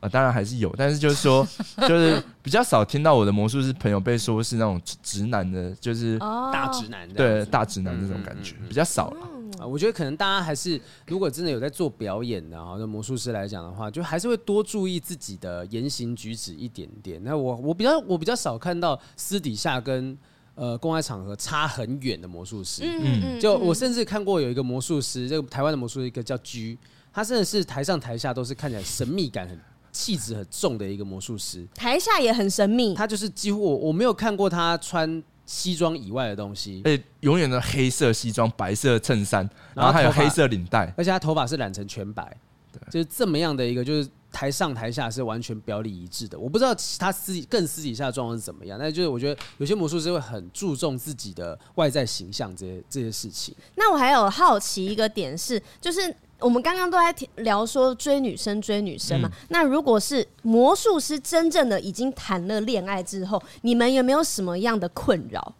[0.00, 1.46] 呃，当然还是有，但是就是说，
[1.88, 9.26] 就是比较少听到我的魔术师朋友被说是那种直男的，就是大直男，对大直男那种感觉比较少了。
[9.60, 17.22] 啊，我觉得可能大家还是，如果真的有在做表演的，哈，那魔术师来讲的话，就还是会多注意自己的言行举止一点点。
[17.22, 20.16] 那我我比较我比较少看到私底下跟。
[20.56, 26.76] 呃，公开场合差很远的魔术师，嗯，就我甚至看过有一个魔术师，这个台湾的魔术师一个叫 G，
[27.14, 29.58] 他真的是台上台下都是看起来神秘感很、
[29.90, 32.92] 气质很重的一个魔术师，台下也很神秘。
[32.92, 42.36] 他就是几乎我我没有看过他穿西装以外的东西，哎，永远的黑色西装、白色衬衫，然后还有黑色领带，而且他头发是染成全白，
[42.72, 44.08] 对，就是这么样的一个就是。
[44.32, 53.52] 台上台下是完全表里一致的，我不知道他私更私底下的状况是怎么样，但就是我觉得有些魔术师会很注重自己的外在形象这些这些事情。
[53.74, 65.54] 那我还有好奇一个点是，就是我们刚刚都在聊说追女生追女生嘛，嗯、那如果是魔术师真正的已经谈了恋爱之后，你们有没有什么样的困扰？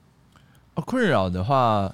[0.74, 1.92] 哦，困扰的话，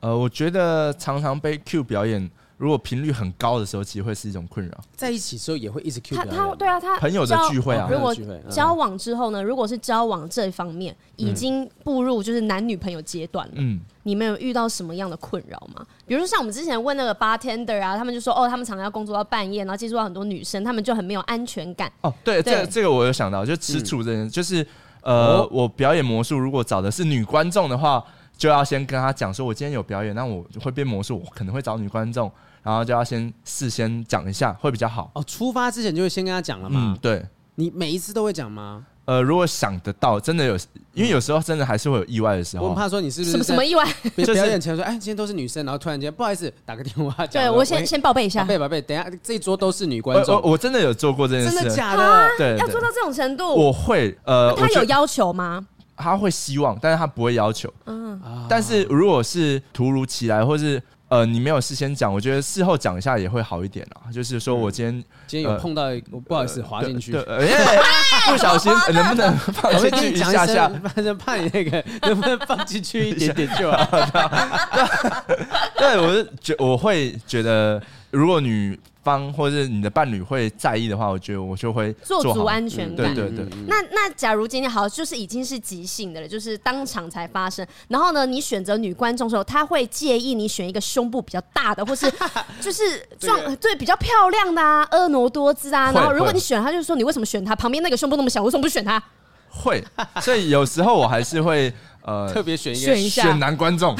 [0.00, 2.30] 呃，我觉得常常被 Q 表演。
[2.58, 4.76] 如果频率很高的时候，其实会是一种困扰。
[4.96, 7.88] 在一起的时候也会一直 Q 他，他对啊，他朋友的聚会啊。
[7.88, 8.12] 如果
[8.50, 9.40] 交往之后呢？
[9.40, 15.86] 如果是交往这一方面已经步入就是男女朋友阶段了，嗯，你们有遇到什么样的困扰吗？
[16.04, 21.90] 比如说像我们之前问那个 bartender 啊，他们就说哦，他们常常要工作到半夜，然后接触到很多女生，他们就很没有安全感。
[22.00, 24.66] 哦，对，对这这个我有想到，就吃醋这件事，就是
[25.02, 28.02] 呃，我表演魔术，如果找的是女观众的话，
[28.36, 32.28] 就要先跟他讲说，我今天有表演，那我会变魔术，我可能会找女观众。
[32.62, 35.10] 然后就要先事先讲一下，会比较好。
[35.14, 36.94] 哦，出发之前就会先跟他讲了嘛？
[36.94, 37.24] 嗯，对。
[37.54, 38.86] 你每一次都会讲吗？
[39.04, 40.56] 呃，如果想得到，真的有，
[40.92, 42.68] 因为有时候真的还是会有意外的时候。
[42.68, 43.84] 我怕说你是不是什么什么意外？
[44.14, 47.42] 表演前说，哎，今天都是女生，然后突然间不好意思，打个电话讲。
[47.42, 50.36] 对我先先报备一下，宝贝宝贝，等下这一桌都是女观众。
[50.36, 52.28] 我我真的有做过这件事，真的假的？
[52.38, 53.56] 对，要做到这种程度。
[53.56, 55.66] 我会呃，他有要求吗？
[55.96, 57.72] 他会希望，但是他不会要求。
[57.86, 60.80] 嗯，但是如果是突如其来，或是。
[61.08, 64.12] 呃，你没有事先讲，我觉得事后讲一下也会好一点啊。
[64.12, 70.68] 就是说我今天今天有碰到，我不好意思滑进去，不小心能不能放进去一下下？
[70.94, 73.84] 反正怕你那个能不能放进去一点点就好。
[75.78, 78.78] 对，我是觉我会觉得，如果女
[79.08, 83.12] 方或者是你的伴侣会在意的话，我觉得我就会做足安全感。
[83.12, 83.58] 嗯、对对对。
[83.66, 87.66] 那那假如今天好，就是已经是即兴的了，就是当场才发生。
[87.88, 92.12] 然后呢，你选择女观众的时候，她会介意你选一个胸部比较大的，或是
[92.60, 92.82] 就是
[93.18, 95.90] 壮对比较漂亮的啊，婀娜多姿啊。
[95.92, 97.56] 然后如果你选她，就是说你为什么选她？
[97.56, 99.02] 旁边那个胸部那么小，为什么不选她？
[99.48, 99.82] 会，
[100.20, 101.72] 所以有时候我还是会。
[102.08, 103.94] 呃，特别选一个选一下选男观众，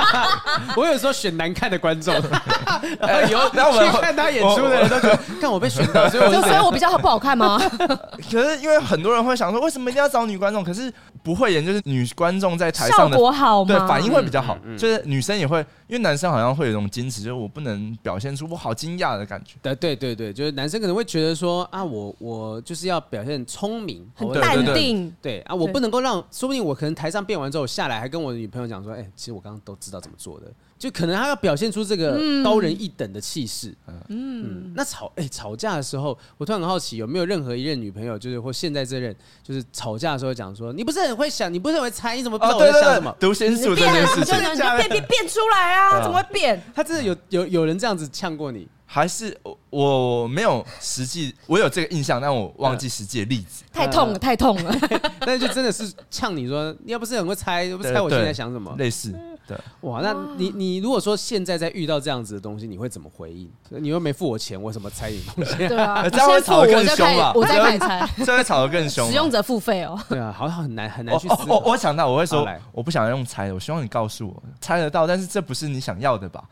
[0.76, 2.14] 我有时候选难看的观众，
[2.98, 7.60] 然后以后然后我们看他演出的人都觉得，看我被选到，所以我就所以我比较不好看吗？
[8.32, 10.64] 可是因为很多人会想说，为什么一定要找女观众？
[10.64, 10.90] 可是
[11.22, 13.68] 不会演，就是女观众在台上的效果好吗？
[13.78, 19.56] 对，反应会比较好，就是女生也会，因为男生好像会有一种矜持，就是我不能表现出我好惊讶的感觉。
[19.60, 28.14] 对对对对，就是男生可能会觉得说啊，我我就是要表现聪明，很淡定，对啊，我不能够让，说不定我可能台上变完之后下来还。
[28.14, 30.46] 跟我的女朋友讲说，哎、欸，其实我刚刚都知道怎么做的，
[30.78, 33.74] 就可能他要表现出这个高人一等的气势。
[33.88, 39.12] 嗯，嗯，那吵哎、欸、吵架的时候，我突然很好奇，有没有任何一任女朋友，就是或现在这任，
[39.42, 43.12] 就是吵架的时候讲说，你不是很会想，你不是很会猜，你怎么不知道我在想什么？
[43.18, 46.00] 读心术这件事情，变变变变出来啊？
[46.04, 46.62] 怎么会变？
[46.72, 48.68] 他真的有有有人这样子呛过你？
[48.94, 53.64] 还是我我没有实际，我有这个印象，但我忘记实际的例子。
[53.72, 54.72] 太痛了，太痛了！
[55.18, 58.72] 但是就真的是呛你说，你要不是很会猜， 不猜我现在想什么？
[58.78, 59.12] 类似，
[59.48, 59.58] 对。
[59.80, 63.50] 哇，那你你如果说现在在遇到这样子的东西，你会怎么回应？
[63.68, 65.56] 你又没付我钱，我怎么猜你东西？
[65.66, 67.32] 对啊， 这样会吵得更凶吧？
[67.34, 69.08] 我再开猜，这样会吵得更凶。
[69.08, 70.00] 使用者付费哦。
[70.08, 71.26] 对啊，好像很难很难去。
[71.48, 76.44] 我我想到我会说，我不想用猜的，我希望你告诉我猜得到，但是这不是你想要的吧？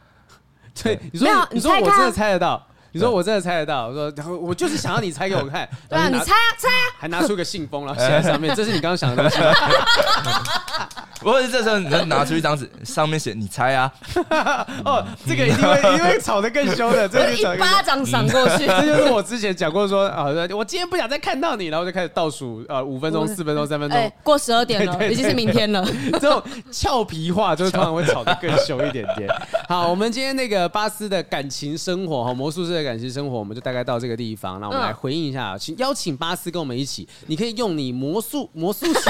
[0.83, 2.67] 对，你说你说我真的猜得到。
[2.95, 5.67] 你说我真的猜得到，我说然后我就是想要你猜给我看。
[5.89, 9.39] 对啊，你猜啊猜啊，还拿出个信封，然后写在上面， 这是你刚刚想的东西。
[11.23, 13.91] 不过这时候你能拿出一张纸，上面写你猜啊。
[14.85, 18.67] 哦，这个一定会因为吵得更凶的，这一巴掌赏过去。
[18.69, 25.83] 这就是我之前讲过说啊，我今天不想再看到你，然后就开始倒数呃，五分钟、四分钟、三分钟，过十二点了， 已经是明天了。
[26.13, 29.27] 这种俏皮话就是通常会吵得更凶一点点。
[29.67, 32.83] 好，我们今天那个巴斯的感情生活哈，魔术师的。
[32.83, 34.61] 感情生活，我们就大概到这个地方。
[34.61, 37.09] 那我们来回应一下，请邀请巴斯跟我们一起。
[37.29, 39.01] 你可以用你魔术魔术师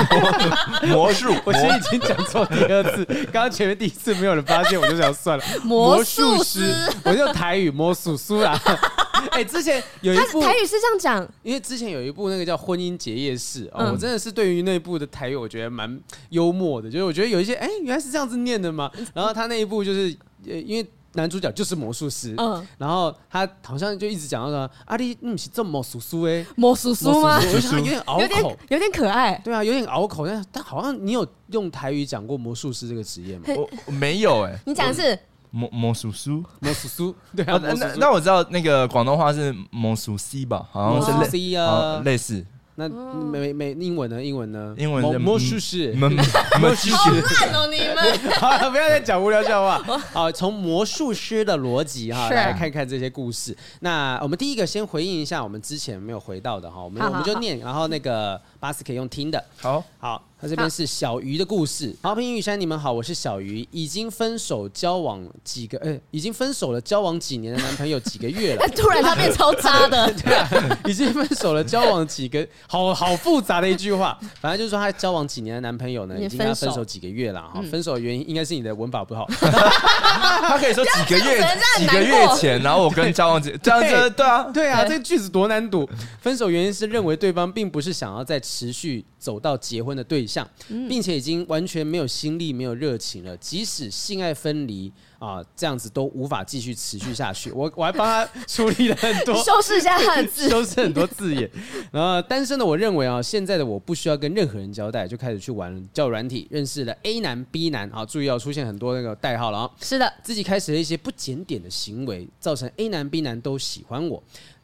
[0.88, 3.04] 魔术，我其实已经讲错第二次。
[3.32, 5.44] 刚刚前面第一次没有人发现，我就想算了。
[5.64, 6.74] 魔术师，
[7.04, 8.58] 我就台语魔术师啊。
[9.30, 16.00] 哎，之前有一部台语是这样讲，因为之前有一部那个叫《婚姻结业式》哦，我真的是对于那部的台语，我觉得蛮
[16.30, 16.90] 幽默的。
[16.90, 18.90] 就是我觉得有一些，哎，原来是这样子念的嘛？
[19.14, 20.14] 然后他那一部就是，
[20.46, 20.86] 呃，因为。
[21.14, 27.36] 男主角就是魔术师，嗯，然后他好像就一直讲到说，阿丽，你是这魔术师哎，魔术师吗？
[27.36, 33.44] 我觉得有点拗口，有点可爱，对啊，有点拗口，但但好像你有用台语讲过魔术师这个职业吗？
[33.86, 35.18] 我没有哎，你讲的是？
[35.54, 40.66] 魔魔术师，魔术师， 对啊，那那我知道那个广东话是魔术师吧？
[40.72, 42.42] 好像是类啊，类似。
[42.88, 44.22] 那美美英文呢？
[44.22, 44.74] 英文呢？
[44.76, 46.08] 英文魔术师，魔
[46.74, 47.68] 术师，好烂哦！
[47.68, 50.00] 你们 好，不要再讲无聊笑话。
[50.12, 53.56] 好，从魔术师的逻辑哈来看看这些故事。
[53.80, 59.44] 那我们第一个先回应一下我们之前没有回到的哈，我们我们就念，然后那个巴斯可以用听的。
[59.56, 60.22] 好好。
[60.40, 61.94] 他这边是小鱼的故事。
[62.02, 68.66] 好，平玉山，你们好，我是小鱼，已经分手交往几个，呃，已经分手了，交往几年的男朋友几个月了。
[68.74, 70.48] 突然他变超渣的， 对啊，
[70.84, 74.18] 已经分手了，交往几个，好好复杂的一句话。
[74.40, 77.62] 反正就是说他交往几年的男朋友呢，已经跟他分手几个月了哈。
[77.70, 79.24] 分手的原因应该是你的文法不好。
[79.38, 81.40] 他可以说几个月，
[81.78, 85.88] 几个月前，然后我跟交往几，这样子，对啊，对啊，这个句子多难读。
[86.20, 90.46] 分手原因是认为对方并不是想要再持续走到结婚的对象。
[90.88, 93.36] 并且已经完全没有心力、没有热情了。
[93.36, 97.50] 即使性爱分离啊，这样子都无法继续持续下去。
[97.52, 101.50] 我我还帮他处理了很多， 修饰一下他的字， 修饰很多字眼。
[101.90, 108.04] 然后单身的我认为啊，现在的我不需要跟任何人交代，就开始去玩交友软体，认识了 A 男、B 男啊。
[108.04, 109.70] 注意要出现很多那个代号了啊。
[109.80, 114.22] 是的，自己开始了一些不检点的行为，造成 A 男、B 男都喜欢我。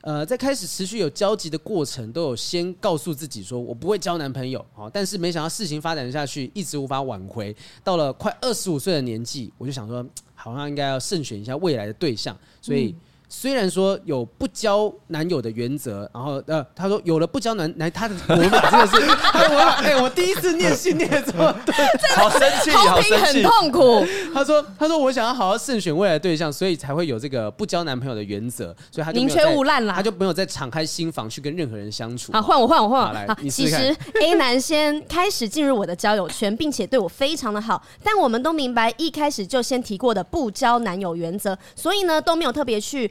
[0.09, 7.55] 呃，在开始持续有交集的过程，都有先告诉自己说，我不会交男朋友，好，但是没想到事情发展下去，一直无法挽回。
[7.85, 10.03] 到了快二十五岁的年纪，我就想说，
[10.35, 12.95] 好像应该要慎选一下未来的对象，所以
[13.31, 21.75] 虽然说有不交男友的原则，然后呃，他说有了不交男男，他的我们真的是，我哎，我第一次念信念这么 对，
[22.17, 24.07] 好生气， 好生气，很痛苦。
[24.33, 32.33] 他说他说我想要好好慎选未来的对象，所以才会有这个不交男朋友的原则，所以他就宁缺毋滥啦，他就没有再敞开心房去跟任何人相处。
[32.33, 43.11] 好，换我换我换我来，其实 A 男先开始进入我的交友圈，并且对我非常的好，但我们都明白一开始就先提过的不交男友原则，所以呢都没有特别去。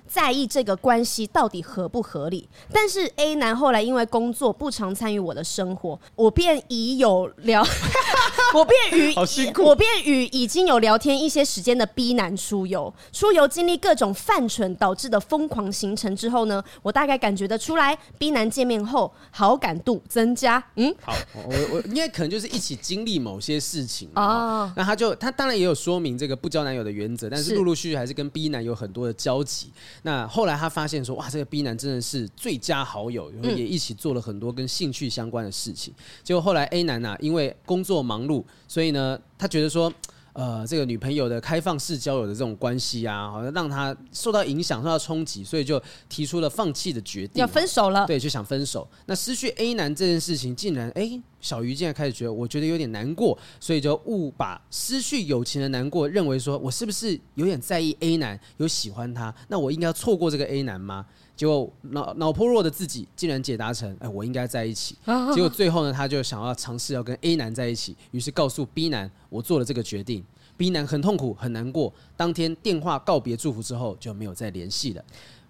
[0.11, 7.63] 在意这个关系到底合不合理，但是 A 男后来因为工作不常参与我的生活，我便已有聊，
[8.53, 9.15] 我便与
[9.63, 20.61] 我便与已经有聊天一些时间的 B 男出游，出游经历各种犯蠢导致的疯狂行程之后呢，我大概感觉得出来，B 男见面后好感度增加。
[20.75, 21.13] 嗯，好，
[21.47, 24.69] 我我应该可能就是一起经历某些事情哦。
[24.75, 29.71] 那他就他当然也有说明这个不交男友的原则，但是陆陆续续还是跟 B 男有很多的交集。
[30.03, 35.93] 那后来他发现说，哇，这个 B 男真的是最佳好友，然后也一起做了很多跟兴趣相关的事情。
[36.23, 39.91] 结果后来 A 男呢、啊，因为工作忙碌，所以呢，他觉得说。
[40.33, 48.05] 呃，这个女朋友的开放式交友的这种关系啊，好像让他受到影响、受到冲击，所以就提出了放弃的决定，要分手了。
[48.07, 48.87] 对，就想分手。
[49.05, 59.33] 那失去 A 男这件事情，竟然哎，小鱼竟然开始觉得，我觉得有点难过，所以就误把失去友情的难过，认为说我是不是有点在意 A 男，有喜欢他？
[59.49, 61.05] 那我应该要错过这个 A 男吗？
[61.41, 64.95] 结果脑脑破弱的自己竟然解答成：哎，我应该在一起。
[65.33, 70.23] 结果最后呢，他就想要尝试要跟 A 男在一起，于是告诉 B 男，我做了这个决定。
[70.55, 71.91] B 男很痛苦，很难过。
[72.15, 75.03] 当天电话告别祝福之后，就没有再联系了。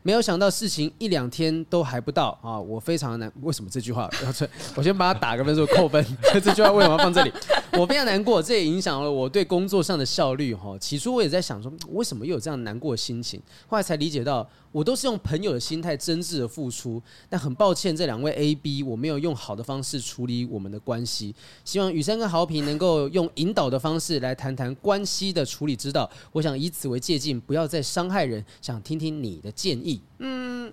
[0.03, 2.59] 没有想到事情一两天都还不到啊！
[2.59, 4.49] 我非常的难，为什么这句话要吹？
[4.75, 6.03] 我先把它打个分数扣分。
[6.43, 7.31] 这句话为什么要放这里？
[7.73, 10.75] 我非常难过，这也影响了我对工作上的效率哈。
[10.79, 13.39] 起初我也在想说，为什么又有这样难过的心情？
[13.67, 17.01] 后来才理解到，我都是用朋友的心态真挚的付出。
[17.29, 21.33] 但很抱歉，这两位 A、B，我没有用好的方式处理我们的关系。
[21.63, 26.09] 希望雨珊跟豪平能够用引导的方式来谈谈关系的处理之道。
[26.31, 28.43] 我想以此为借鉴，不要再伤害人。
[28.61, 29.90] 想听听你的建议。
[30.19, 30.71] 嗯，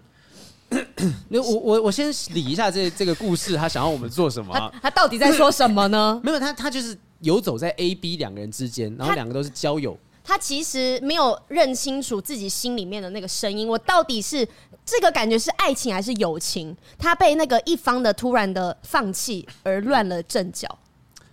[1.29, 4.53] 那我我我先理一下这这个故事，他想要我们做什么？
[4.55, 6.21] 他他到底在说什么呢？
[6.23, 9.99] 没有，他他就是游走在 A、B 两个人之间，然后两个都是交友。
[10.23, 14.47] 他其实没有认清楚自己心里面的那个声音，我到底是
[14.85, 16.77] 这个感觉是爱情还是友情？
[16.99, 20.69] 他被那个一方的突然的放弃而乱了阵脚。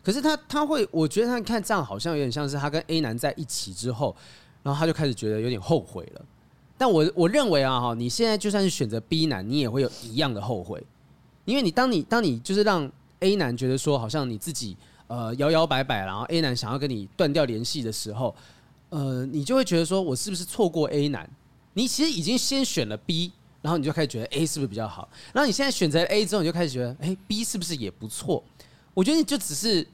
[0.02, 4.16] 可是他他会，我觉得他看这样好像有点像是他跟 A 男在一起之后，
[4.64, 6.22] 然后他就开始觉得有点后悔了。
[6.78, 10.84] 但我我认为啊哈，你现在就算是选择 B 男，你也会有一样的后悔，
[11.46, 14.76] 因为你当你当你就是让 A 男觉得说好像你自己
[15.08, 18.36] 呃摇摇摆摆，然后 A 男想要跟你断掉联系的时候，
[18.90, 21.30] 呃，你就会觉得说我是不是错过 A 男？
[21.74, 25.08] 你其实已经先选了 B，然后你就开始觉得 A 是不是比较好？
[25.34, 28.44] 然后你现在选择 A 之后，你就开始觉得哎 B 是不是也不错？
[28.94, 29.88] 我觉得你就只是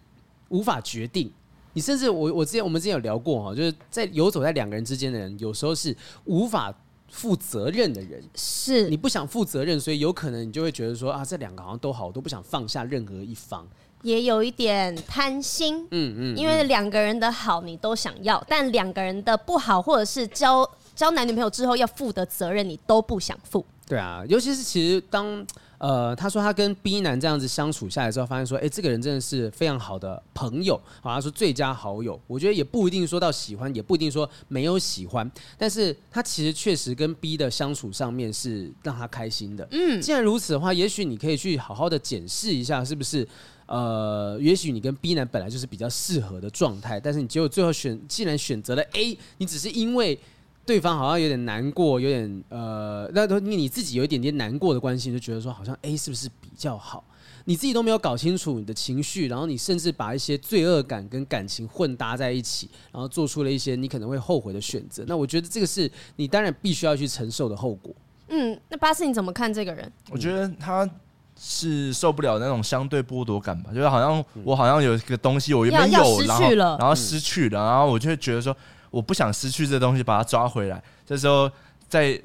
[0.50, 1.32] 无法决定。
[1.74, 5.96] 你甚至我我之前我们之前有聊过哈，就是在游走在两个人之间的人，有时候是
[6.26, 6.74] 无法
[7.10, 8.22] 负责任的人。
[8.36, 13.68] 是你不想负责任，所以有可能你就会觉得说啊，这两个好像都好，我都不想放下任何一方。
[14.04, 23.66] 也有一点贪心，嗯嗯，因为两个人的好你都想要，但两个人的不好或者是交交男女朋友之后要负的责任你都不想负。
[23.88, 25.46] 对啊，尤其是其实当。
[25.82, 32.22] 呃，他说他跟 B 男这样子相处下来之后，发现说，哎，这个人真的是非常好的朋友，好，他说最佳好友。
[32.28, 39.68] 我觉得也不一定说到喜欢，也不一定说没有喜欢，但是他其实确实跟 B 的相处上面是让他开心的。
[39.72, 43.28] 嗯，既然如此的话，也许你可以去好好的检视一下，是不是？
[43.66, 50.20] 呃，也许你跟 B 男本来就是比较适合的状态，但是你结果最后选，既然选择了 A，你只是因为。
[50.66, 57.04] 对方好像有点难过，有点呃，那都你自己有一点点难过的关系，就觉得说好像 A 是不是比较好？
[57.46, 65.04] 你自己都没有搞清楚你的情绪，然后你甚至把一些罪恶感跟感情混搭在一起，然后做出了一些你可能会后悔的选择。
[65.08, 67.92] 那我觉得这个是你当然必须要去承受的后果。
[68.30, 69.92] 嗯，那巴士你怎么看这个人？
[70.12, 70.88] 我觉得他
[71.36, 78.56] 是受不了那种相对剥夺感吧，就是好像我好像有一个东西我原本有，然后然后失去了，然后我就会觉得说。
[78.92, 80.84] 我不想失去这东西，把它抓回来。
[81.06, 81.50] 这时候
[81.90, 82.22] 在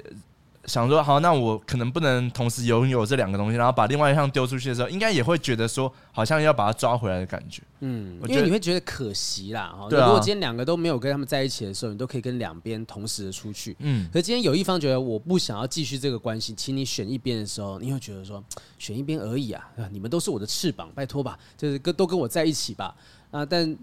[0.65, 7.63] 想说，好，那我可能不能同时拥有这两个东西，然后把另外一项丢出去的时候，应该也会觉得说，好像要把它抓回来的感觉。
[7.79, 9.73] 嗯，因为你会觉得可惜啦。
[9.89, 10.07] 对啊。
[10.07, 13.77] 如果今天两个都没有跟他们在一起的时候，你都可以跟两边同时的出去。
[13.79, 14.09] 嗯。
[14.11, 18.43] 可是今天有一方觉得我不想要继续这个关系，请你选一边的时候，你会觉得说，
[18.77, 22.93] 选一边而已啊，你们都是我的翅膀，拜托吧，就是跟都跟我在一起吧。
[23.31, 23.77] 啊，但。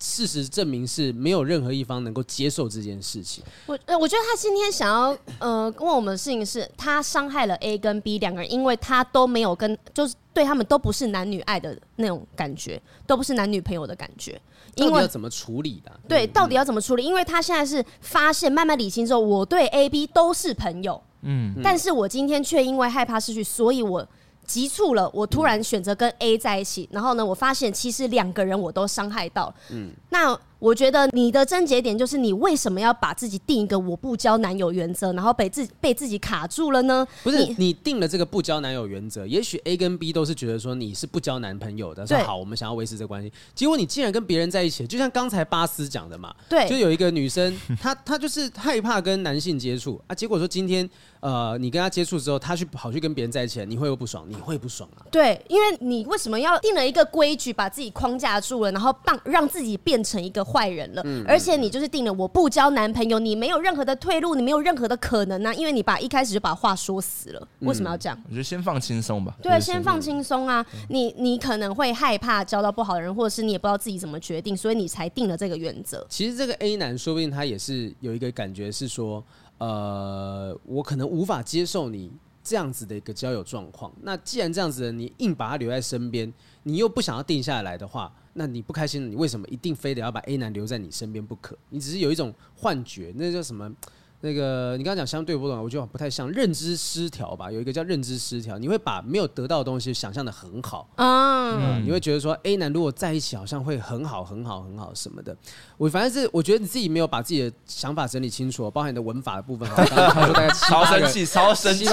[0.00, 3.42] 事实证明是没有任何一方能够接受这件事情。
[3.66, 14.40] 我呃，我觉得他今天想要呃问我们的事情是，他伤害了 A 跟 B 两个人，因为他都没有跟，就是对他们都不是男女爱的那种感觉，都不是男女朋友的感觉。
[14.76, 16.00] 因为要怎么处理的？
[16.08, 17.04] 对，到底要怎么处理？
[17.04, 24.06] 因为他现在是发现慢慢理清之后，我对 A、B 都是朋友，嗯，但是我今天却因为害怕失去，所以我。
[24.46, 29.54] 急促了，我突然选择跟 A 在一起，然后呢，我发现其实两个人我都伤害到了。
[29.70, 30.38] 嗯，那。
[30.64, 37.06] 我觉得你的症结点就是你为什么要把自己定一个我不交男友原则，然后被自被自己卡住了呢？
[37.22, 43.30] 不是你，你定了这个不交男友原则，也许 A 跟 B 都是觉得说你是不交男朋友的，说好我们想要维持这个关系。
[43.54, 50.14] 结果你竟然跟别人在一起，就像刚才巴斯讲的嘛，对，就有一个女生， 她她就是害怕跟男性接触啊。
[50.14, 50.88] 结果说今天
[51.20, 54.24] 呃你跟她接触之后，她去跑去跟别人在一起，你会不不爽？
[54.26, 55.04] 你会不爽啊？
[55.10, 61.02] 对，因为你为什么要定了一个规矩，把自己框架住了，然后让让自己变成一个坏人了？
[61.04, 61.24] 嗯。
[61.26, 67.48] 而且你就是定了我不交男朋友，你没有任何的退路，你没有任何的可能呢、啊，因为你把一开始就把话说死了。
[67.58, 68.16] 为什么要这样？
[68.28, 69.36] 我觉得先放轻松吧。
[69.42, 70.64] 对，先放轻松啊。
[70.88, 76.06] 你你可能会害怕交到不好的人，或者是你也不知道自己怎么决定，所以你才定了这个原则。
[76.08, 79.24] 其实这个 A 男说不定他也是有一个感觉是说，
[79.58, 83.90] 呃，我可能无法接受你这样子的一个交友状况。
[84.02, 86.32] 那既然这样子的，你硬把他留在身边，
[86.62, 88.12] 你又不想要定下来的话。
[88.34, 91.56] 那你不开心，你为什么一定非得要把 A 男留在你身边不可？
[91.70, 93.72] 你只是有一种幻觉，那叫什么？
[94.24, 97.52] 那个你刚刚讲相对波动，我觉得不太像认知失调吧？
[97.52, 105.36] 有一个叫认知失调，你会把没有得到的东西想象的很好啊、嗯，你会觉得说 A 男如果在一起好像会很好很好很好什么的。
[105.76, 111.84] 我反正是我觉得你自己没有把自己的想法整理清楚，包含你的文法的部分，刚刚他说大概超生气，超生气，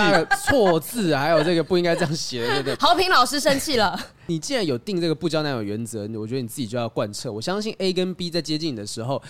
[0.47, 2.75] 错字还有这个不应该这样写，对不对？
[2.79, 3.99] 好评老师生气了。
[4.27, 7.29] 你既然有定这个不交男友原则，我觉得你自己就要贯彻。
[7.29, 9.21] 我相信 A 跟 B 在接近你的时候。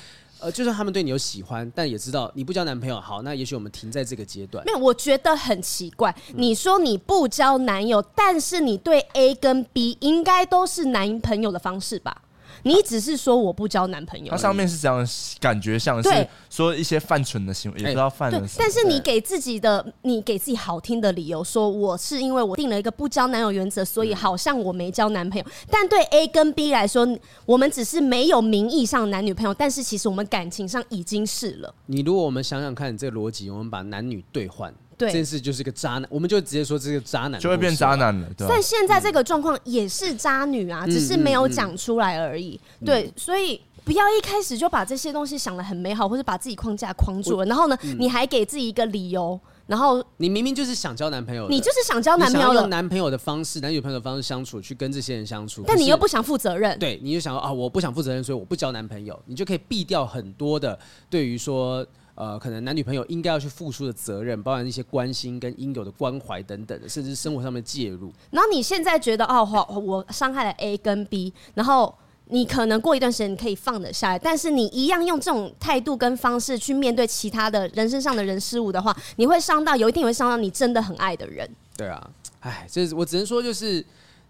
[0.42, 4.66] 呃，就算他们对你有喜欢，但也知道你不交男朋友好，那也许我们停在这个阶段。
[4.66, 6.14] 没有，我觉得很奇怪。
[6.34, 12.24] 你说你不交男友，但是你对 A 跟 B 应该都是男朋友的方式吧？
[12.64, 15.08] 你只是说我不交男朋友，它上面是这样
[15.40, 18.58] 感觉像是说一些犯蠢的行为，也不知道犯了什么。
[18.60, 25.46] 但是你给自己的，你给自己好听的理由，说我是因为我定了一个不交男友原则，所以好像我没交男朋友。
[25.70, 27.08] 但对 A 跟 B 来说，
[27.46, 31.74] 我们只是没有名义上男女朋友，但是其实我们感情上已经是了。
[31.88, 34.74] 你如果我们想想看，你这个逻辑，我们把男女兑换。
[35.08, 38.28] 这件事就是个渣男，我们就直接说这个渣男，就会变渣男了。
[38.38, 42.60] 对，但现在这个状况也是渣女啊，嗯、只是没有讲出来而已。
[42.80, 47.46] 嗯、对、嗯，所以不要一开始就把这些东西想的很美好，或者把自己框架框住了。
[47.46, 55.64] 然后呢、嗯，你还给自己一个理由，然后你明明就是想交男朋友，你就是想交男朋友，用男朋友的方式、男女朋友的方式相处，去跟这些人相处。
[55.66, 60.78] 但你又不想负责任，对，你就想说啊，我不想负责任，所以我不交男朋友，你就可以避掉很多的
[61.10, 61.86] 对于说。
[62.16, 68.12] 呃，可能男女朋友应该要去付出的责任，包含一些关心跟应有的关怀等等的，甚至生活上面介入。
[68.30, 81.50] 然后你现在觉得哦，我伤害了 A 跟 B，然后你可能过一段时间你可以放得下来，但是你一样用这种态度跟方式去面对其他的人身上的人事物的话，你会伤到，有一定会伤到你真的很爱的人。
[81.76, 82.10] 对啊，
[82.42, 83.84] 哎，这是我只能说，就是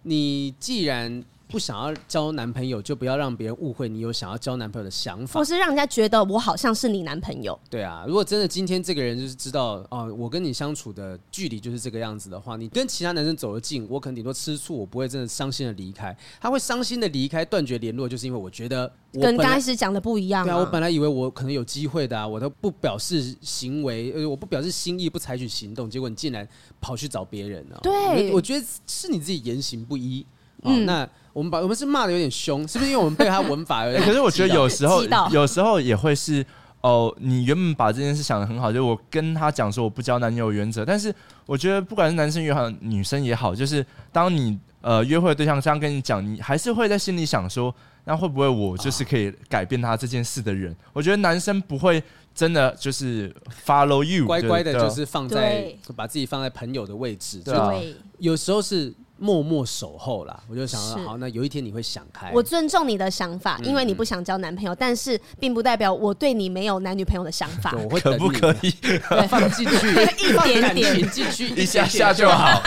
[0.03, 1.23] 你既然。
[1.51, 7.59] 不想要交男朋友，就不要让别人误会你有想要交男朋友的想法，或是让人家觉得我好像是你男朋友。
[7.69, 16.15] 对啊，如果真的今天这个人就是知道哦，我跟你相处的距离就是这个样子的话，你跟其他男生走得近，我可能顶多吃醋，我不会真的伤心的离开。
[16.39, 20.45] 他会伤心的离开，断绝联络，就是因为我觉得我跟刚开始讲的不一样啊。
[20.45, 26.47] 对啊，我本来以为我可能有机会的啊，我都不表示行为，呃，我不表示心意，不采取行动，结果你竟然
[26.79, 27.79] 跑去找别人了。
[27.83, 30.25] 对，我觉得是你自己言行不一。
[30.63, 31.07] 嗯，那。
[31.33, 33.97] 我们把我们是骂的有点凶，是不是因为我们被他文法而已？
[34.03, 35.01] 可是我觉得有时候
[35.31, 36.45] 有时候也会是
[36.81, 50.75] 哦，你原本把这件事想的很好，就是我跟他讲说我不交男友原则，但是我觉得不管是男生也好，女生也好，就是当你呃约会的对象这样跟你讲，你还是会在心里想说，那会不会我就是可以改变他这件事的人？
[50.91, 52.03] 我觉得男生不会
[52.35, 53.33] 真的就是
[53.65, 58.93] follow you，乖乖的就是放在把自己放在朋友的位置，对，有时候是。
[59.21, 62.31] 默默守候啦，我就想说，好，那有一天你会想开。
[62.33, 67.71] 我尊重你的想法，因为你不想交男朋友，嗯、但是并不代表我对你没有男女朋友的想法。
[67.77, 68.71] 我会可不可以
[69.29, 72.59] 放进去一点点进去一下下就好。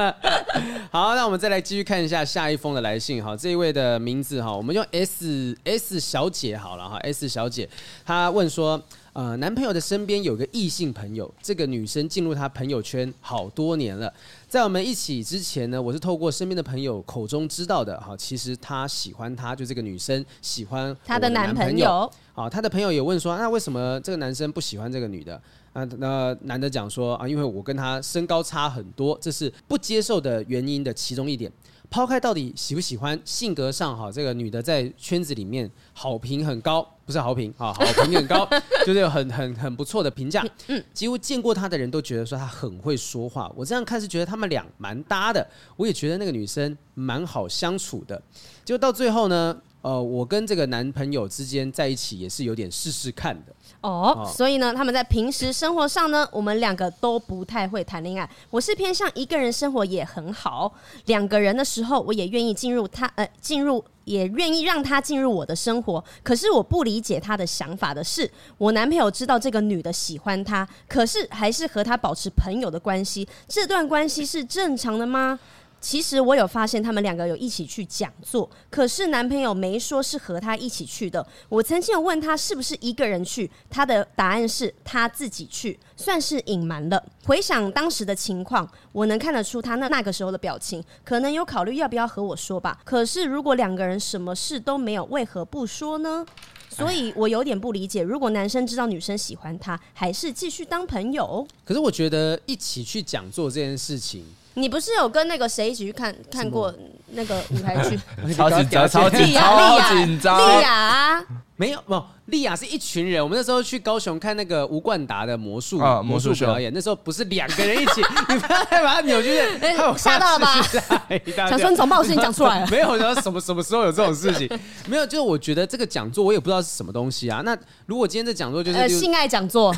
[0.90, 3.22] 好，那我们再来继续看一下下一封的来信。
[3.22, 7.68] 好，这一位的名字哈，我们用 S S 小姐好了哈，S 小姐
[8.06, 8.82] 她问说。
[9.14, 14.12] 呃，男朋友的身边有个异性朋友，这个女生进入他朋友圈好多年了。
[14.48, 17.96] 在我们一起之前呢，我是透过身边的朋友口中知道的。
[18.00, 22.10] 哈，其实他喜欢她，就这个女生喜欢她的男朋友。
[22.32, 25.40] 好，他的朋友也问说，那为什么这个男生不喜欢这个女的？
[25.72, 31.50] 啊，那男的讲说啊，因为我跟他身高差很多，这是不接受的原因的其中一点。
[31.94, 38.44] 抛开到底喜不喜欢，性格上哈，这个女的在圈子里面好评很高，不是好评啊， 好评很高，
[38.84, 40.44] 就是有很很很不错的评价。
[40.66, 43.48] 嗯，几乎见过她的人都觉得说她很会说话。
[43.54, 48.20] 我这样看是觉得他们俩蛮搭的，我也觉得那个女生蛮好相处的。
[48.64, 53.54] 就到最后呢，呃，我跟这个男朋友之间在一起也是有点试试看的。
[53.84, 58.26] 哦，所以呢，他们在平时生活上呢，我们两个都不太会谈恋爱。
[58.48, 60.72] 我是偏向一个人生活也很好，
[61.04, 66.02] 两个人的时候我也愿意进入他，呃，进入也愿意让他进入我的生活。
[66.22, 75.38] 可是我不理解他的想法的是，我男朋友知道这个女的喜欢他，可是还是和他保持朋友的关系，这段关系是正常的吗？
[75.84, 81.24] 其实我有发现他们两个有一起去讲座，可是男朋友没说是和他一起去的。
[81.50, 87.04] 我曾经有问他是不是一个人去，他的答案是他自己去，算是隐瞒了。
[87.26, 92.80] 回想当时的情况，我能看得出他那那个时候的表情，可能有考虑要不要和我说吧。
[92.82, 96.24] 可是如果两个人什么事都没有，为何不说呢？
[96.70, 101.46] 所以我有点不理解，如果男生知道女生喜欢他，还是继续当朋友？
[101.62, 104.24] 可是我觉得一起去讲座这件事情。
[104.54, 106.72] 你不是有跟那个谁一起去看看过
[107.12, 107.98] 那个舞台剧？
[108.34, 111.24] 超紧张，超紧张，超紧张，丽亚
[111.56, 113.22] 没有，不，丽亚是一群人。
[113.22, 116.72] 我们那时候去高雄看那个吴冠达的魔术啊，魔术表演。
[116.74, 120.62] 那时候不是两个人一起， 你不要再把它扭曲了， 哎，吓到了吧？
[121.48, 122.66] 想说你总把我事情讲出来了。
[122.70, 124.48] 没有，然后什么什么时候有这种事情？
[124.88, 127.42] 没有，就是我觉得这个讲座我也不知道是什么东西啊。
[127.44, 127.56] 那
[127.86, 129.74] 如果今天这讲座就是性爱讲座，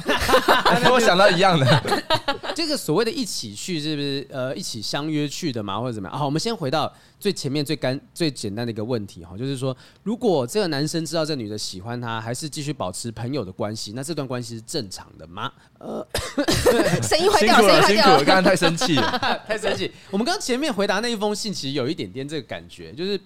[0.82, 1.66] 跟我想到一样的。
[2.55, 6.18] 这个所谓的一起去，是不是呃一起相约去的嘛，或者怎么样？
[6.18, 6.92] 好，我们先回到。
[7.18, 15.51] 最前面最干最简单的一个问题哈，就是说，如果这个男生知道这女的喜欢他，还是继续保持朋友的关系，那这段关系是正常的吗？
[15.78, 16.07] 呃，
[17.03, 19.18] 声音坏掉，声音坏掉，辛苦了，刚刚太生气了，
[19.49, 19.91] 太生气。
[20.11, 23.18] 我们刚刚前面回答那一封信，其实有一点点这个感觉，就是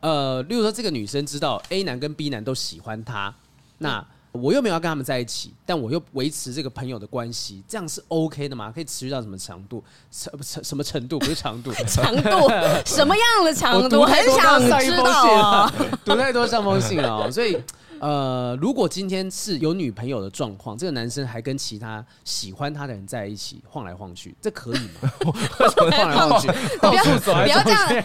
[0.00, 3.34] 呃，例如说这个女生知道 A 男跟 B 男都喜欢她，
[3.78, 4.04] 那。
[4.30, 8.70] 我又没有要跟他们在一起，但我又维持这个朋友的关系，这样是 OK 的吗？
[8.72, 9.82] 可以持续到什么长度？
[10.12, 11.18] 什什什么程度？
[11.18, 12.48] 不是长度， 长度
[12.84, 14.00] 什么样的长度？
[14.00, 15.74] 我很想知道啊！
[16.04, 17.58] 读太多上封信了，所以。
[18.00, 25.10] 呃，如果今天是有女朋友的状况，这个男生还跟其他喜欢他的人在一起晃来晃去，这可以吗？
[25.90, 26.48] 晃 来晃去，
[26.80, 28.04] 到处走来走去，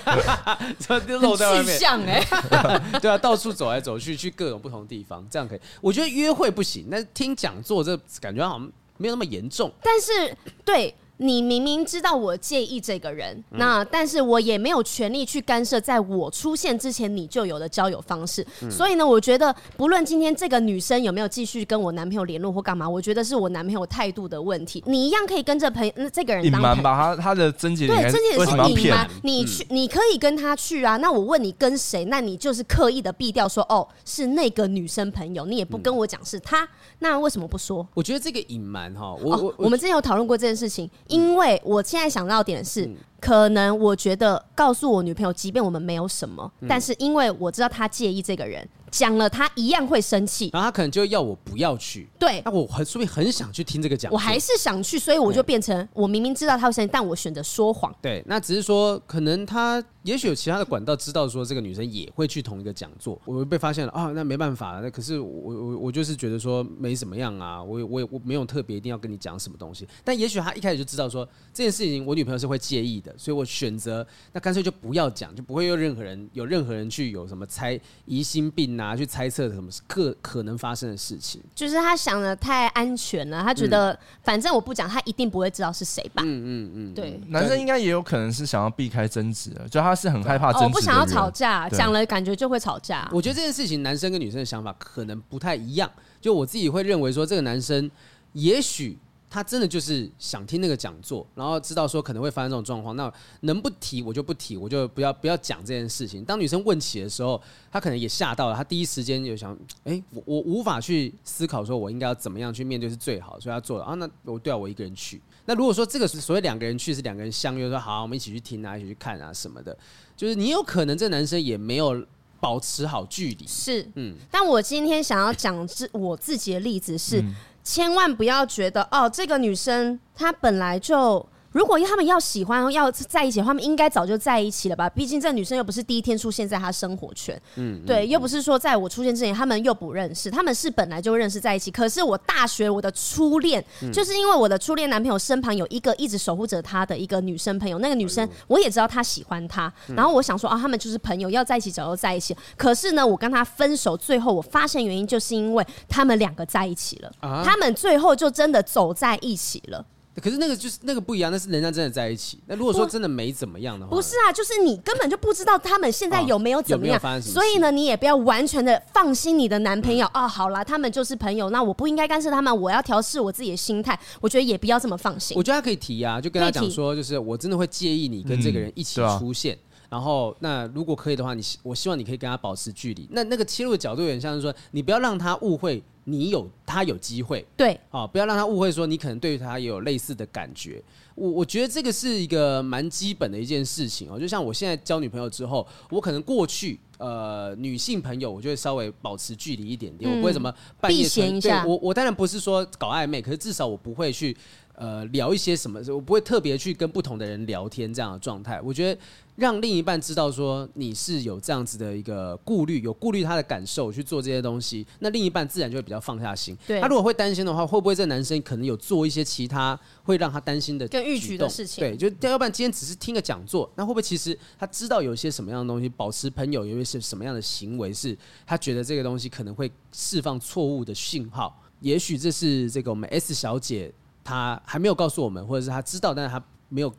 [0.79, 1.79] 这就露在外面。
[2.07, 5.59] 哎，对啊，到处走来走去，去各种不同地方，这样可以。
[5.81, 9.71] 我觉得约会不行，但是听讲座这感觉好像没有那么严重。
[9.81, 10.35] 但是
[10.65, 10.93] 对。
[11.18, 18.45] 你明明知道我介意这个人，嗯、那但是我也没有权利去干涉，在我出现之前你就有的交友方式。
[18.61, 24.84] 嗯、所以呢，我觉得不论今天这个女生有没有继续跟我男朋友联络或干嘛，我觉得是我男朋友态度的问题。
[24.88, 29.09] 你一样可以跟着朋友这个人当朋友吧，他他的症结点对症结点是隐瞒。
[29.22, 30.97] 你去，你可以跟他去啊。
[30.97, 37.88] 那我问你跟谁，那你就是刻意的避掉说哦是那个女生朋友，你也不跟我讲是他，嗯、那为什么不说？
[37.93, 40.89] 我觉得这个隐瞒哈，我、哦、我我们之前有讨论过这件事情。
[41.08, 42.89] 因为我现在想到点是，
[43.20, 48.68] 可能我觉得告诉我女朋友，即便我们没有什么，但是因为我知道她介意这个人。
[48.93, 52.07] 讲了，他一样会生气，然后他可能就要我不要去。
[52.19, 57.93] 对，那我很说明很想去听这个讲，我还是想去，所以我就变成我明明知道他会生气，但我选择说谎。
[58.01, 64.81] 对，那只是说可能他也许有其他的管道知道说这个女生也会去同一个讲座，我被发现了啊，那没办法了。
[64.81, 79.69] 那可是我我我就是觉得说没怎么样啊，我我也我没有特别一定要跟你讲什么东西，但也许他一开始就知道说这件事情我女朋友是会介意的，所以我选择那干脆就不要讲，就不会有任何人有任何人去有什么猜疑心病啊，去猜测什么。
[79.88, 83.41] 可可能发生的事情，就是他想的太安全了。
[83.41, 86.21] 他觉得反正我不讲，他一定不会知道是谁吧？
[86.25, 87.19] 嗯嗯嗯，对。
[87.27, 93.09] 男生应该也有可能是想要避开争执，就他是很害怕争执，我不想要吵架，讲了感觉就会吵架。
[93.11, 95.89] 我觉得这件事情，男生跟女生的想法可能不太一样。
[96.19, 97.89] 就我自己会认为说，这个男生
[98.34, 98.97] 也许。
[99.34, 106.23] 他真的就是想听那个讲座，然后知道说可能会发生这种状况，那能不提我就不提，我就不要不要讲这件事情。
[106.23, 109.51] 当女生问起的时候，他可能也吓到了，他第一时间就想，
[109.86, 115.19] 哎、欸，我我无法去思考说我应该要怎么样去面对是最好，所以他做了啊，那我对啊，我一个人去。
[115.45, 119.75] 那如果说这个是所谓两个人去，是两个人相约说好，我们一起去听啊，一起去看啊什么的，
[120.15, 122.05] 就是你有可能这男生也没有
[122.39, 123.47] 保持好距离。
[123.47, 127.19] 是，嗯，但我今天想要讲自我自己的例子是。
[127.19, 127.34] 嗯
[127.64, 131.28] 千万不要觉得哦，这个女生她本来就。
[131.54, 134.89] 如果他们要喜欢要在一起，他们应该早就在一起了吧？
[134.89, 141.70] 毕竟这女生又不是第一天出现在他生活圈，嗯，对，又不是说在我出现之前他们又不认识，他们是本来就认识在一起。
[141.70, 152.36] 可是我大学我的初恋，嗯、就是因为我的初恋男朋友身旁有一个一直守护着他的一个女生朋友，那个女生我也知道她喜欢他，然后我想说啊，他们就是朋友，要在一起早就在一起。
[152.58, 159.86] 可是呢，我跟他分手，最后我发现原因就是因为他们两个在一起了，啊、他们最后就真的走在一起了。
[160.22, 162.39] 可是那个就是那个不一样，那是人家真的在一起。
[162.45, 167.22] 那如果说真的没怎么样的话，不是啊，就是你根本就不知道他们现在有没有怎么样？
[167.22, 170.05] 所以呢，你也不要完全的放心你的男朋友。
[170.14, 173.99] 嗯、哦，好啦，他们就是朋友，那我不应该干涉他们，我要调试我自己的心态。
[174.22, 175.36] 我觉得也不要这么放心。
[175.36, 179.55] 我觉得他可以提啊，就跟他讲说，就是我真的会介意你跟这个人一起出现。
[179.55, 183.07] 嗯然后，那如果可以的话，你我希望你可以跟他保持距离。
[183.11, 190.81] 那那个切入的角度有点像是说，你不要让他误会你有他有机会，对，啊，不要让他误会说你可能对他也有类似的感觉。
[191.13, 194.19] 我我觉得这个是一个蛮基本的一件事情哦。
[194.19, 201.61] 就像我现在交女朋友之后，我可能过去呃女性朋友，我就会稍微保持距离一点点，嗯、我不会怎么半夜避嫌一下。
[201.61, 204.35] 对，我我当然不是说搞暧昧，可是至少我不会去
[204.76, 208.61] 呃聊一些什么，我不会特别去跟不同的人聊天这样的状态。
[208.61, 209.01] 我觉得。
[209.36, 216.55] 让另一半知道说你是有这样子的一个顾虑，有顾虑他的感受去做这些东西，那另一半自然就会比较放下心。
[216.67, 221.84] 对，他如果会担心的话，会不会这男生可能有做一些其他会让他担心的、更逾矩的事情？
[221.84, 225.89] 对，就要不然今天只是听个讲座，那会不会其实他知道有一些什么样的东西？
[225.89, 228.15] 保持朋友，因为是什么样的行为是
[228.45, 231.59] 他觉得这个东西可能会释放错误的信号？
[231.80, 233.91] 也许这是这个我们 S 小姐
[234.24, 236.93] 她还没有告诉我们，或者是他知道，但是他没有。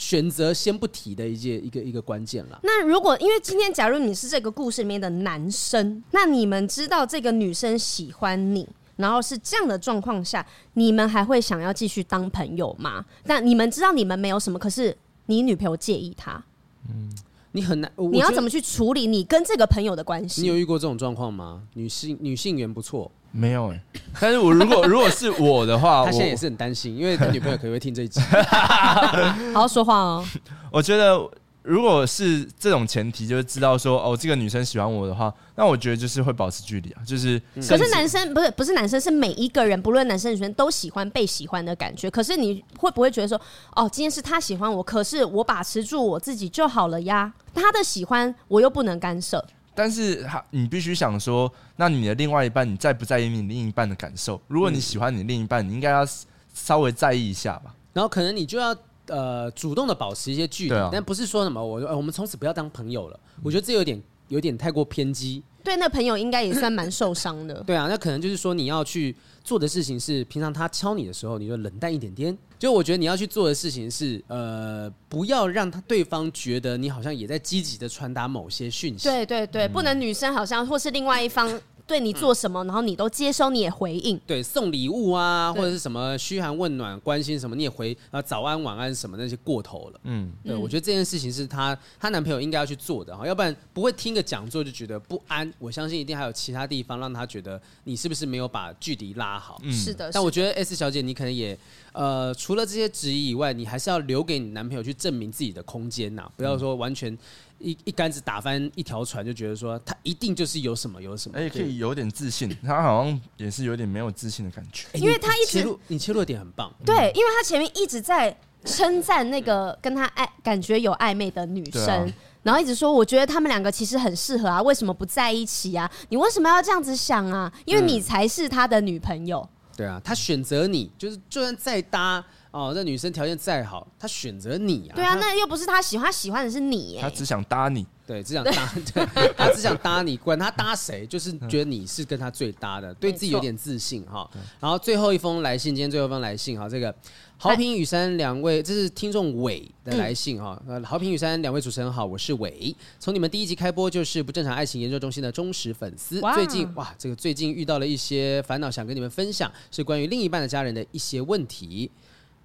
[0.00, 2.60] 选择先不提的一件一个一个关键了。
[2.62, 8.64] 那如果因为今天假如你是这个故事里面的男生，那你们知道这个女生喜欢你，
[8.94, 13.04] 然后是这样的状况下，你们还会想要继续当朋友吗？
[13.24, 14.96] 但你们知道你们没有什么，可是
[15.26, 16.40] 你女朋友介意他，
[16.88, 17.12] 嗯，
[17.50, 20.42] 你很难，你要怎么去处理你跟这个朋友的关系？
[20.42, 21.64] 你有遇过这种状况吗？
[21.74, 23.10] 女性女性缘不错。
[23.30, 28.20] 没有哎、欸，但是我如果如果是我的话， 他现在也是很担心，因为他女朋友可能会听这一集，
[29.52, 30.24] 好好说话哦。
[30.72, 31.20] 我觉得
[31.62, 37.02] 如果是这种前提，就是知道说哦，这个女生喜欢我的话，那我觉得就是会保持距离啊。
[37.06, 42.10] 就是，可是男生不是不是男生，是每一个人，不论男生女生都喜欢被喜欢的感觉。
[42.10, 43.38] 可是你会不会觉得说，
[43.76, 47.30] 哦，今天是他喜欢我，可是我把持住我自己就好了呀？
[47.54, 49.44] 他的喜欢我又不能干涉。
[49.78, 54.40] 但是他，你必须想说，那你的另外一半，你在不在意你另一半的感受？
[54.48, 56.04] 如果你喜欢你另一半，你应该要
[56.52, 57.72] 稍微在意一下吧。
[57.92, 58.76] 然后可能你就要
[59.06, 63.20] 呃主动的保持一些距离，啊、但不是说什么我我们从此不要当朋友了。
[63.44, 65.44] 我觉得这有点有点太过偏激。
[65.62, 67.62] 对，那朋友应该也算蛮受伤的。
[67.62, 69.14] 对啊，那可能就是说你要去
[69.48, 72.36] 做的事情是，平常他敲你的时候，你就冷淡一点点。
[72.58, 79.08] 就我觉得你要去做的事情是，呃，不要让他对方觉得你好像也在积极的传达某些讯息。
[79.08, 81.48] 对对对，不能女生好像或是另外一方。
[81.88, 84.20] 对你做什么，然后你都接收，你也回应。
[84.26, 90.00] 对，送礼物啊，或者是什么嘘寒问暖、关心什么，你也回啊，早安、晚安什么那些过头了。
[90.04, 95.50] 嗯，对，我觉得这件事情是她她男朋友应该要去做的哈，要不然不会听个讲座就觉得不安。
[95.58, 99.58] 我相信一定还有其他地方让他觉得你是不是没有把距离拉好。
[99.64, 100.10] 嗯，是的。
[100.12, 101.58] 但我觉得 S 小姐你可能也
[101.92, 107.16] 呃，除了这些质疑以外，你还是要留给你男朋友去证明自己的空间呐，不要说完全。
[107.58, 112.56] 一一竿子打翻一条船，就觉得说他一定就是有什么有什么，而且可以有点自信。
[112.64, 116.72] 他好像也是有点没有自信的感觉，因为他一直，你切入的点很棒。
[116.84, 125.90] 对，因为他前面一直在称赞那个跟他爱感觉有暧昧的女生，啊、然后一直说我觉得他们两个其实很适合啊，为什么不在一起啊？
[126.10, 127.52] 你为什么要这样子想啊？
[127.64, 129.40] 因为你才是他的女朋友。
[129.40, 132.24] 嗯、对啊，他选择你，就是就算再搭。
[132.50, 134.96] 哦，这女生条件再好，她选择你啊！
[134.96, 136.98] 对啊，那又不是她喜欢，他喜欢的是你。
[137.00, 144.28] 他只想搭你，对，只想搭， 对，他只想搭你，管他搭谁，就是觉得你是跟他最搭的，对自己有点自信哈。
[144.60, 146.94] 然后最后一封来信，今天最后一封来信哈，这个
[147.36, 150.60] 豪平雨山两位，这是听众伟的来信哈。
[150.66, 156.18] 呃，豪平雨山两位主持人好，我是伟，从你们第一集开播就是不正常爱情研究中心的忠实粉丝。
[156.34, 161.90] 最近哇，这个最近遇到了一些烦恼，想跟你们分享，是关于另一半的家人的一些问题。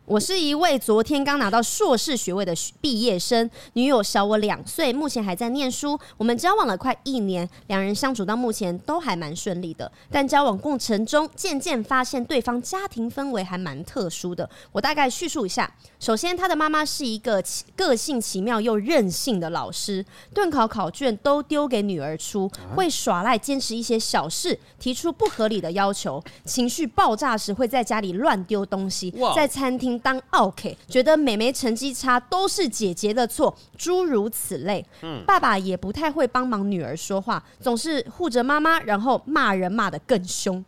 [0.06, 5.98] 我是一位昨天刚拿到硕士学位的毕业生，女友小我两岁，目前还在念书。
[6.18, 9.90] 我们交往了快一年，两人相处到目前都还蛮顺利的。
[10.12, 14.48] 但交往过程中，渐渐发现对方家庭氛围还蛮特殊的。
[14.74, 17.42] 我大概叙述一下：首先，他的妈妈是一个
[17.78, 29.93] 个性奇妙又任性的老师，顿考考卷都丢给女儿出，会耍赖，坚持一些小事，提出不合理的要求，情绪爆炸时会在家里乱丢东西，在餐厅。
[30.00, 34.86] 当 OK，觉得妹妹成绩差都是姐姐的错，诸如此类。
[35.02, 40.64] 嗯，爸爸也不太会帮忙女儿说话，总是护着妈妈，然后骂人骂得更凶。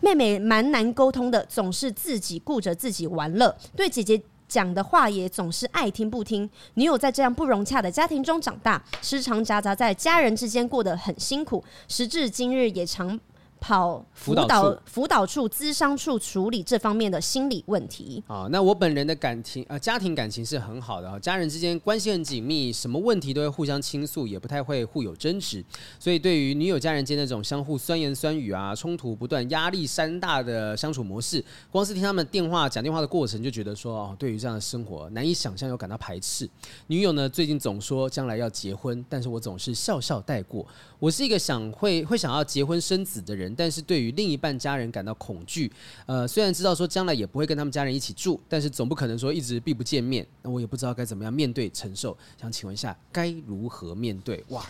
[0.00, 6.48] 妹妹蛮难沟通的，总是自己顾着自己玩乐，对姐姐讲的话也总是爱听不听。
[6.74, 11.64] 女友在这样不融洽的家庭中长大，时常夹杂在家人之间，过得很辛苦。
[11.88, 13.18] 时至今日，也常。
[13.62, 18.20] 跑辅导辅导处、咨商处处理这方面的心理问题。
[18.26, 25.64] 啊，那我本人的感情呃，家庭感情是很好的啊，家人之间关系很紧密，什么问题都会互相倾诉，也不太会互有争执。
[26.00, 36.50] 所以对于女友家人间那种相互酸言酸语啊、冲突不断、压力山大的相处模式，光是听他们电话讲电话的过程，就觉得说哦，对于这样的生活难以想象又感到排斥。
[36.88, 40.66] 女友呢，最近总说将来要结婚，但是我总是笑笑带过。
[41.02, 45.68] 我是一个想会会想要结婚生子的人，但是对于另一半家人感到恐惧。
[46.06, 50.24] 呃，虽然知道说将来也不会跟他们家人一起住，但是总不可能说一直避不见面。
[50.42, 52.16] 那我也不知道该怎么样面对承受。
[52.40, 54.44] 想请问一下，该如何面对？
[54.50, 54.64] 哇，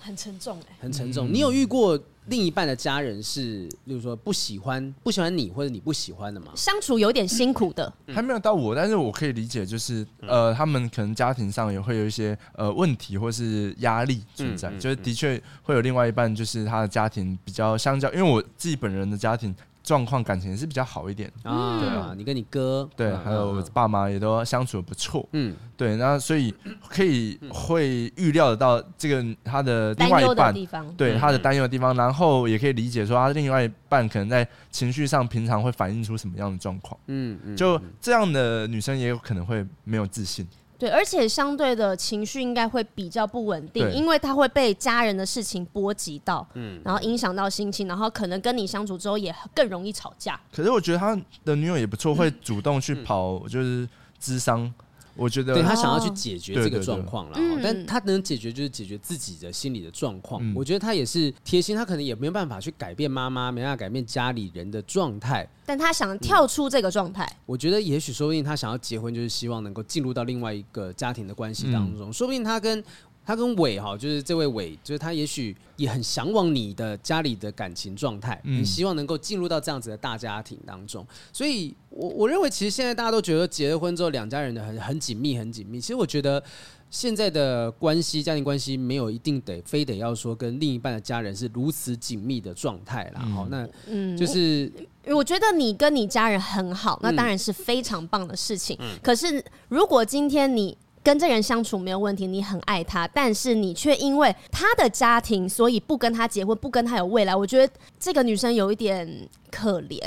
[0.00, 1.30] 很沉重哎，很沉重。
[1.30, 2.02] 你有遇过？
[2.28, 6.52] 另一半的家人是，例如说不喜欢不喜欢你或者你不喜欢的吗？
[6.54, 19.54] 相处有点辛苦的，还没有到我，但是我可以理解，就是呃，他们可能家庭上也会有一些呃问题或是压力存在，就是的确会有另外一半，就是他的家庭比较相较，因为我自己本人的家庭。
[19.88, 21.32] 状况感情也是比较好一点。
[21.42, 26.54] 啊，对啊，你跟你哥对，还有我爸妈也都相处的不错，嗯，对，那所以
[26.90, 30.54] 可以会预料得到这个他的另外一半，
[30.94, 40.46] 对他的担忧的地方，然后也可以理解说他另外一半可能在情绪上平常会反映出什么样的状况，嗯嗯，就这样的女生也有可能会没有自信。
[40.78, 50.40] 对，而且相对的情绪应该会比较不稳定，因为他会被家人的事情波及到，嗯，然后影响到心情，然后可能跟你相处之后也更容易吵架。
[50.52, 53.88] 可是我觉得他的女友也不错，会主动去跑，就是
[54.20, 54.72] 智商。
[55.18, 60.40] 我觉得对他想要去解决这个状况了，对对对，但他能解决就是解决自己的心理的状况。
[60.42, 67.28] 嗯、我觉得他也是贴心，他可能也没有办法去改变妈妈，没办法改变家里人的状态，但他想跳出这个状态。
[67.44, 72.82] 我觉得也许说不定他想要结婚，就是希望能够进入到另外一个家庭的关系当中，嗯、说不定他跟。
[73.28, 81.06] 他跟伟哈，就是这位伟，就是他也许也很向往你的家里的感情状态，嗯希望能够进入到这样子的大家庭当中。
[81.30, 85.78] 所以，我我认为其实现在大家都觉得结了婚之后，两家人的很很紧密，很紧密。
[85.78, 86.42] 其实我觉得
[86.88, 93.20] 现在的关系，家庭关系没有一定得非得要说跟另一半的家人是如此紧密的状态啦。
[93.20, 94.72] 好，那嗯，就是
[95.04, 98.78] 我觉得你跟你家人很好，那当然是非常棒的事情。
[99.02, 100.74] 可是如果今天你
[101.08, 107.34] 跟这人相处没有问题，你很爱他，但是你却因为他的家庭，所以不跟他结婚，不跟他有未来。
[107.34, 109.98] 我觉得这个女生有一点可怜。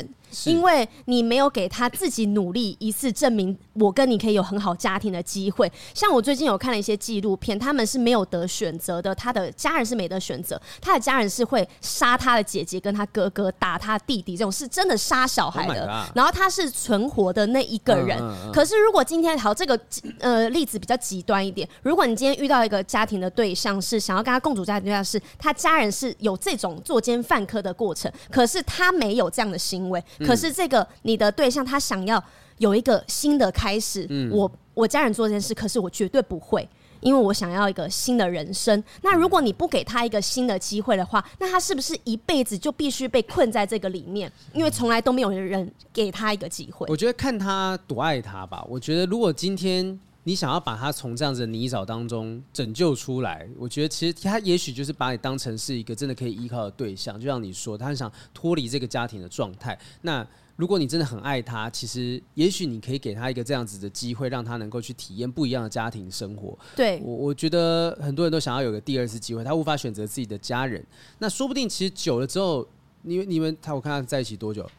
[0.45, 5.71] 因为你没有给他自己努力一次证明，我跟你可以有很好家庭的机会。
[5.93, 15.85] 像我最近有看了一些纪录片，他们是没有得选择的，他的家人是没得选择，他的家人是会杀他的姐姐跟他哥哥，打他弟弟，这种是真的杀小孩的。
[16.15, 18.17] 然后他是存活的那一个人。
[18.53, 19.79] 可是如果今天好，这个
[20.19, 30.03] 呃例子比较极端一点，如果你今天遇到一个家庭的对象是想要跟他共处家庭对象是，他家人是有这种作奸犯科的过程，可是他没有这样的行为。
[30.25, 32.23] 可是这个你的对象他想要
[32.57, 36.67] 有一个新的开始，嗯、我我家人做这件事，可是我绝对不会，
[36.99, 38.83] 因为我想要一个新的人生。
[39.01, 44.31] 那如果你不给他一个新的机会的话，那他是不是一辈子就必须被困在这个里面？
[44.53, 46.87] 因为从来都没有人给他一个机会。
[46.89, 48.65] 我觉得看他多爱他吧。
[48.69, 57.19] 我觉得如果今天你想要把他从这样子的泥沼当中拯救出来，我觉得其实他也许就是把你当成是一个真的可以依靠的对象。
[57.19, 59.77] 就像你说，他很想脱离这个家庭的状态。
[60.01, 60.25] 那
[60.57, 66.55] 如果你真的很爱他，其实也许你可以给他一个这样子的机会，让他能够去体验不一样的家庭生活。
[66.75, 70.85] 对，我我觉得很多人都想要有个第二次机会，他无法选择自己的家人，
[71.17, 72.67] 那说不定其实久了之后，
[73.01, 74.69] 你你们他我看他在一起多久，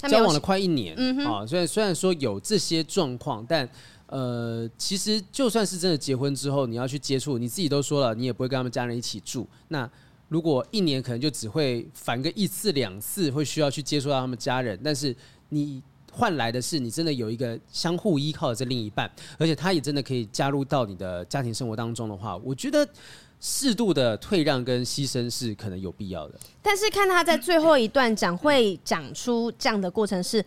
[0.00, 0.94] 交往了快一年
[1.26, 1.46] 啊。
[1.46, 3.66] 虽然虽然说有这些状况，但
[4.10, 9.46] 呃，其实就算是真的结婚之后，你要去接触，你自己都说了，你也不会跟他们家人一起住。
[9.68, 9.88] 那
[10.26, 15.14] 如果一年可能就只会烦个一次两次，会需要去接触到他们家人，但是
[15.50, 15.80] 你
[16.10, 19.08] 换来的是你真的有一个相互依靠的这另一半，
[19.38, 22.84] 而且他也真的可以加入到你的家庭生活当中的话，我觉得
[23.38, 26.34] 适度的退让跟牺牲是可能有必要的。
[26.60, 30.44] 但是看他在最后一段讲会讲出这样的过程是。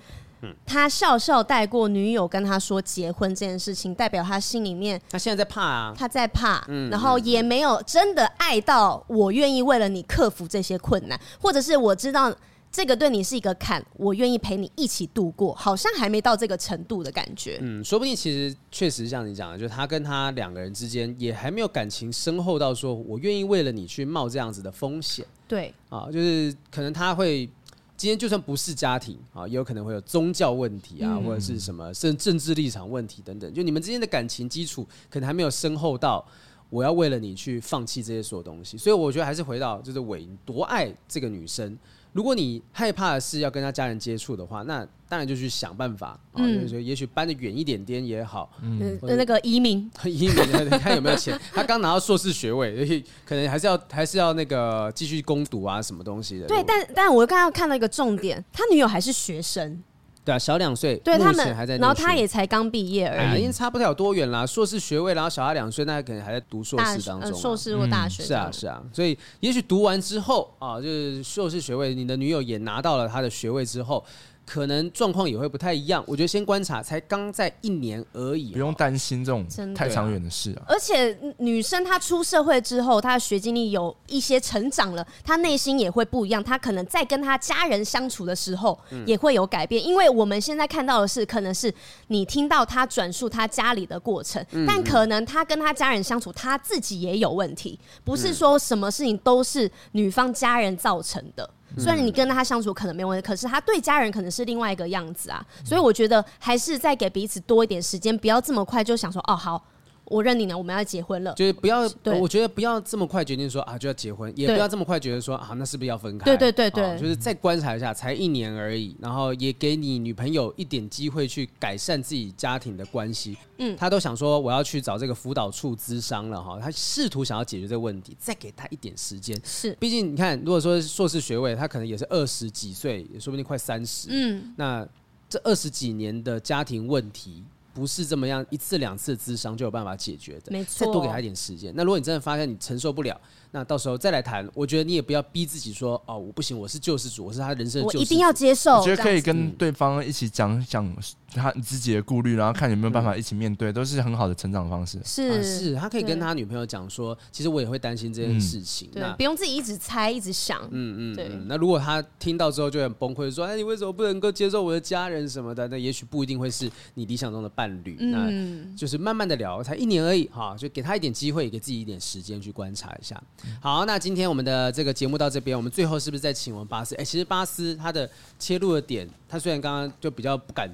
[0.66, 12.34] 他笑笑带过女友跟他说结婚这件事情，代表他心里面他现在在怕啊，他在怕，嗯然后也没有真的爱到我愿意为了你克服这些困难，或者是我知道
[12.72, 17.60] 这个对你是一个坎，我愿意陪你一起度过，好像还没到这个程度的感觉。
[17.62, 25.26] 嗯，说不定其实确实像你讲的，就是他跟他两个人之间也还没有感情深厚到说我愿意为了你去冒这样子的风险。
[25.48, 27.50] 对啊，就是可能他会。
[27.96, 33.54] 今天就算不是家庭啊，也有可能会有宗教问题啊，或者是什么甚至政治立场问题等等。
[33.54, 36.26] 就你们之间的感情基础可能还没有深厚到
[36.70, 38.78] 我要为了你去放弃这些所有东西。
[38.78, 41.78] 所以我觉得还是回到就是伟多爱这个女生。
[42.12, 48.52] 如果你害怕的是要跟他家人接触的话，那当然就去想办法啊，就是说也许搬得远一点点也好。
[48.64, 50.36] 嗯，那个移民， 移民，
[50.82, 51.40] 看有没有钱。
[51.54, 56.48] 他刚拿到硕士学位，所以可能还是要还是要那个继续攻读啊，什么东西的。
[56.48, 59.84] 对，但但我刚刚看到一个重点，他女友还是学生。
[60.26, 64.46] 对啊，小两岁，对他们还在，然后他也才刚毕业而已，哎、因为差不了多远啦。
[64.46, 68.26] 硕士学位，然后小他两岁，那可能还在读硕士当中、啊，硕士或大学、嗯。
[68.26, 74.04] 是啊，是啊，所以也许读完之后啊，就是硕士学位，你的女友也拿到了他的学位之后。
[74.46, 80.64] 可能状况也会不太一样，我觉得先观察，才刚在一年而已，不用担心这种太长远的事啊。
[80.68, 86.44] 而且女生她出社会之后，她的学经历有一些成长了，她内心也会不一样。
[86.44, 89.84] 她可能在跟她家人相处的时候，也会有改变。
[89.84, 91.74] 因为我们现在看到的是，可能是
[92.08, 101.50] 你听到她转述她家里的过程，但可能她跟她家人相处，她自己也有问题，不是说什么事情都是女方家人造成的。
[101.78, 109.64] 虽然你跟他相处可能没问题，可是他对家人可能是另外一个样子啊，所以我觉得还是再给彼此多一点时间，不要这么快就想说哦好。
[110.06, 111.34] 我认你了，我们要结婚了。
[111.34, 111.90] 就是不要，
[112.20, 116.26] 我觉得不要这么快决定说啊就要结婚，也不要这么快觉得说啊那是不是要分开？
[116.26, 123.38] 对对对对，就是再观察一下，才一年而已，然后也给你女朋友一点机会去改善自己家庭的关系。
[123.58, 129.40] 嗯，他都想说我要去找这个辅导处咨商了哈，他试图想要解决这个问题，再给他一点时间。
[129.44, 134.10] 是，毕竟你看，如果说硕士学位，他可能也是二十几岁，也说不定快三十。
[134.12, 134.86] 嗯，那
[135.30, 137.44] 这二十几年的家庭问题。
[137.74, 140.86] 不是这么样一次两次的智商就有办法解决的，没错。
[140.86, 141.74] 再多给他一点时间。
[141.76, 143.20] 那如果你真的发现你承受不了，
[143.54, 144.46] 那到时候再来谈。
[144.54, 148.80] 我觉得你也不要逼自己说哦，我不行，我是救世主，我是他人生的救世主，我一定要接受。
[148.80, 150.94] 我觉得可以跟对方一起讲讲。
[151.36, 155.00] 他自己的顾虑，然后看有没有办法一起面对，都是很好的成长方式。
[155.04, 158.88] 是、啊、是，他可以跟他女朋友讲说，其实我也会担心这件事情。
[158.94, 160.62] 对，不用自己一直猜，一直想。
[160.70, 161.28] 嗯嗯，对。
[161.48, 167.98] 那如果他听到之后就很崩溃，说：“哎，你为什么不能够接受我的家人什么的？”那也许不一定会是你理想中的伴侣。
[168.00, 168.30] 那
[168.78, 173.20] 就是慢慢的聊，才一年而已，哈，就给他一点机会，给自己一点时间去观察一下。
[173.62, 176.96] 好，那今天我们的这个节目到这边，我们最后是不是再请我们巴斯？
[176.96, 180.70] 哎，其实巴斯他的切入的点，他虽然刚刚就比较不敢。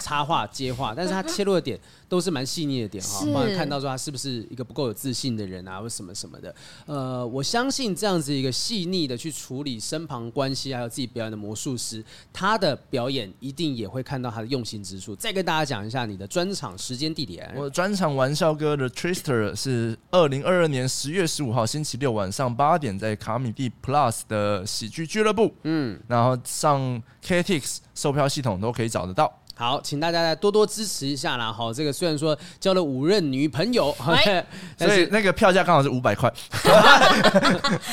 [0.00, 1.78] 插话接话， 但是他切入的点
[2.08, 6.54] 都是蛮细腻的点哈，帮人看到说他是不是一个不够有自信的人啊，或什么什么的。
[6.86, 15.14] 呃，我相信这样子一个细腻的去处理身旁关系，还有自己表演的魔术师，他的表演一定也会看到他的用心之处。
[15.16, 17.52] 再跟大家讲一下你的专场时间地点。
[17.56, 29.39] 我专场玩笑哥的 Trister 是二零二二年十月十五号星期六晚上八点，在卡米蒂 Plus 的喜剧俱乐部，嗯，然后上 KTix 售票系统都可以找得到。
[29.60, 31.52] 好，请大家再多多支持一下啦！
[31.52, 34.42] 好，这个虽然说交了五任女朋友， 欸、
[34.78, 36.32] 但是所以那个票价刚好是五百块，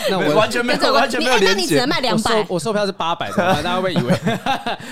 [0.09, 1.53] 那我完全没有，完全没有连接。
[1.53, 4.17] 那你只能卖两百，我售票是八百， 大家会以为？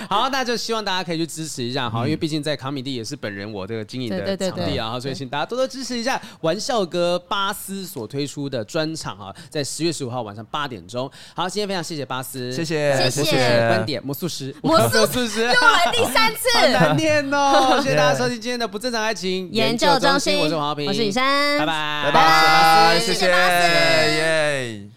[0.10, 11.10] 好，那就希望大家可以去支持一下，好，因为毕竟在卡米蒂也是本人我这个经营的场地啊，所以请大家多多支持一下玩笑哥巴斯所推出的专场啊，在十月十五号晚上八点钟。
[11.34, 16.65] 好，今天非常谢谢巴斯，谢谢谢谢观点魔术师，魔术师又来第三次。
[16.72, 17.80] 难念哦！
[17.84, 24.95] 谢谢大家收听今天的不正常爱情研究中心，我是黄浩平，我是雨珊，拜拜，拜拜，谢谢，谢谢。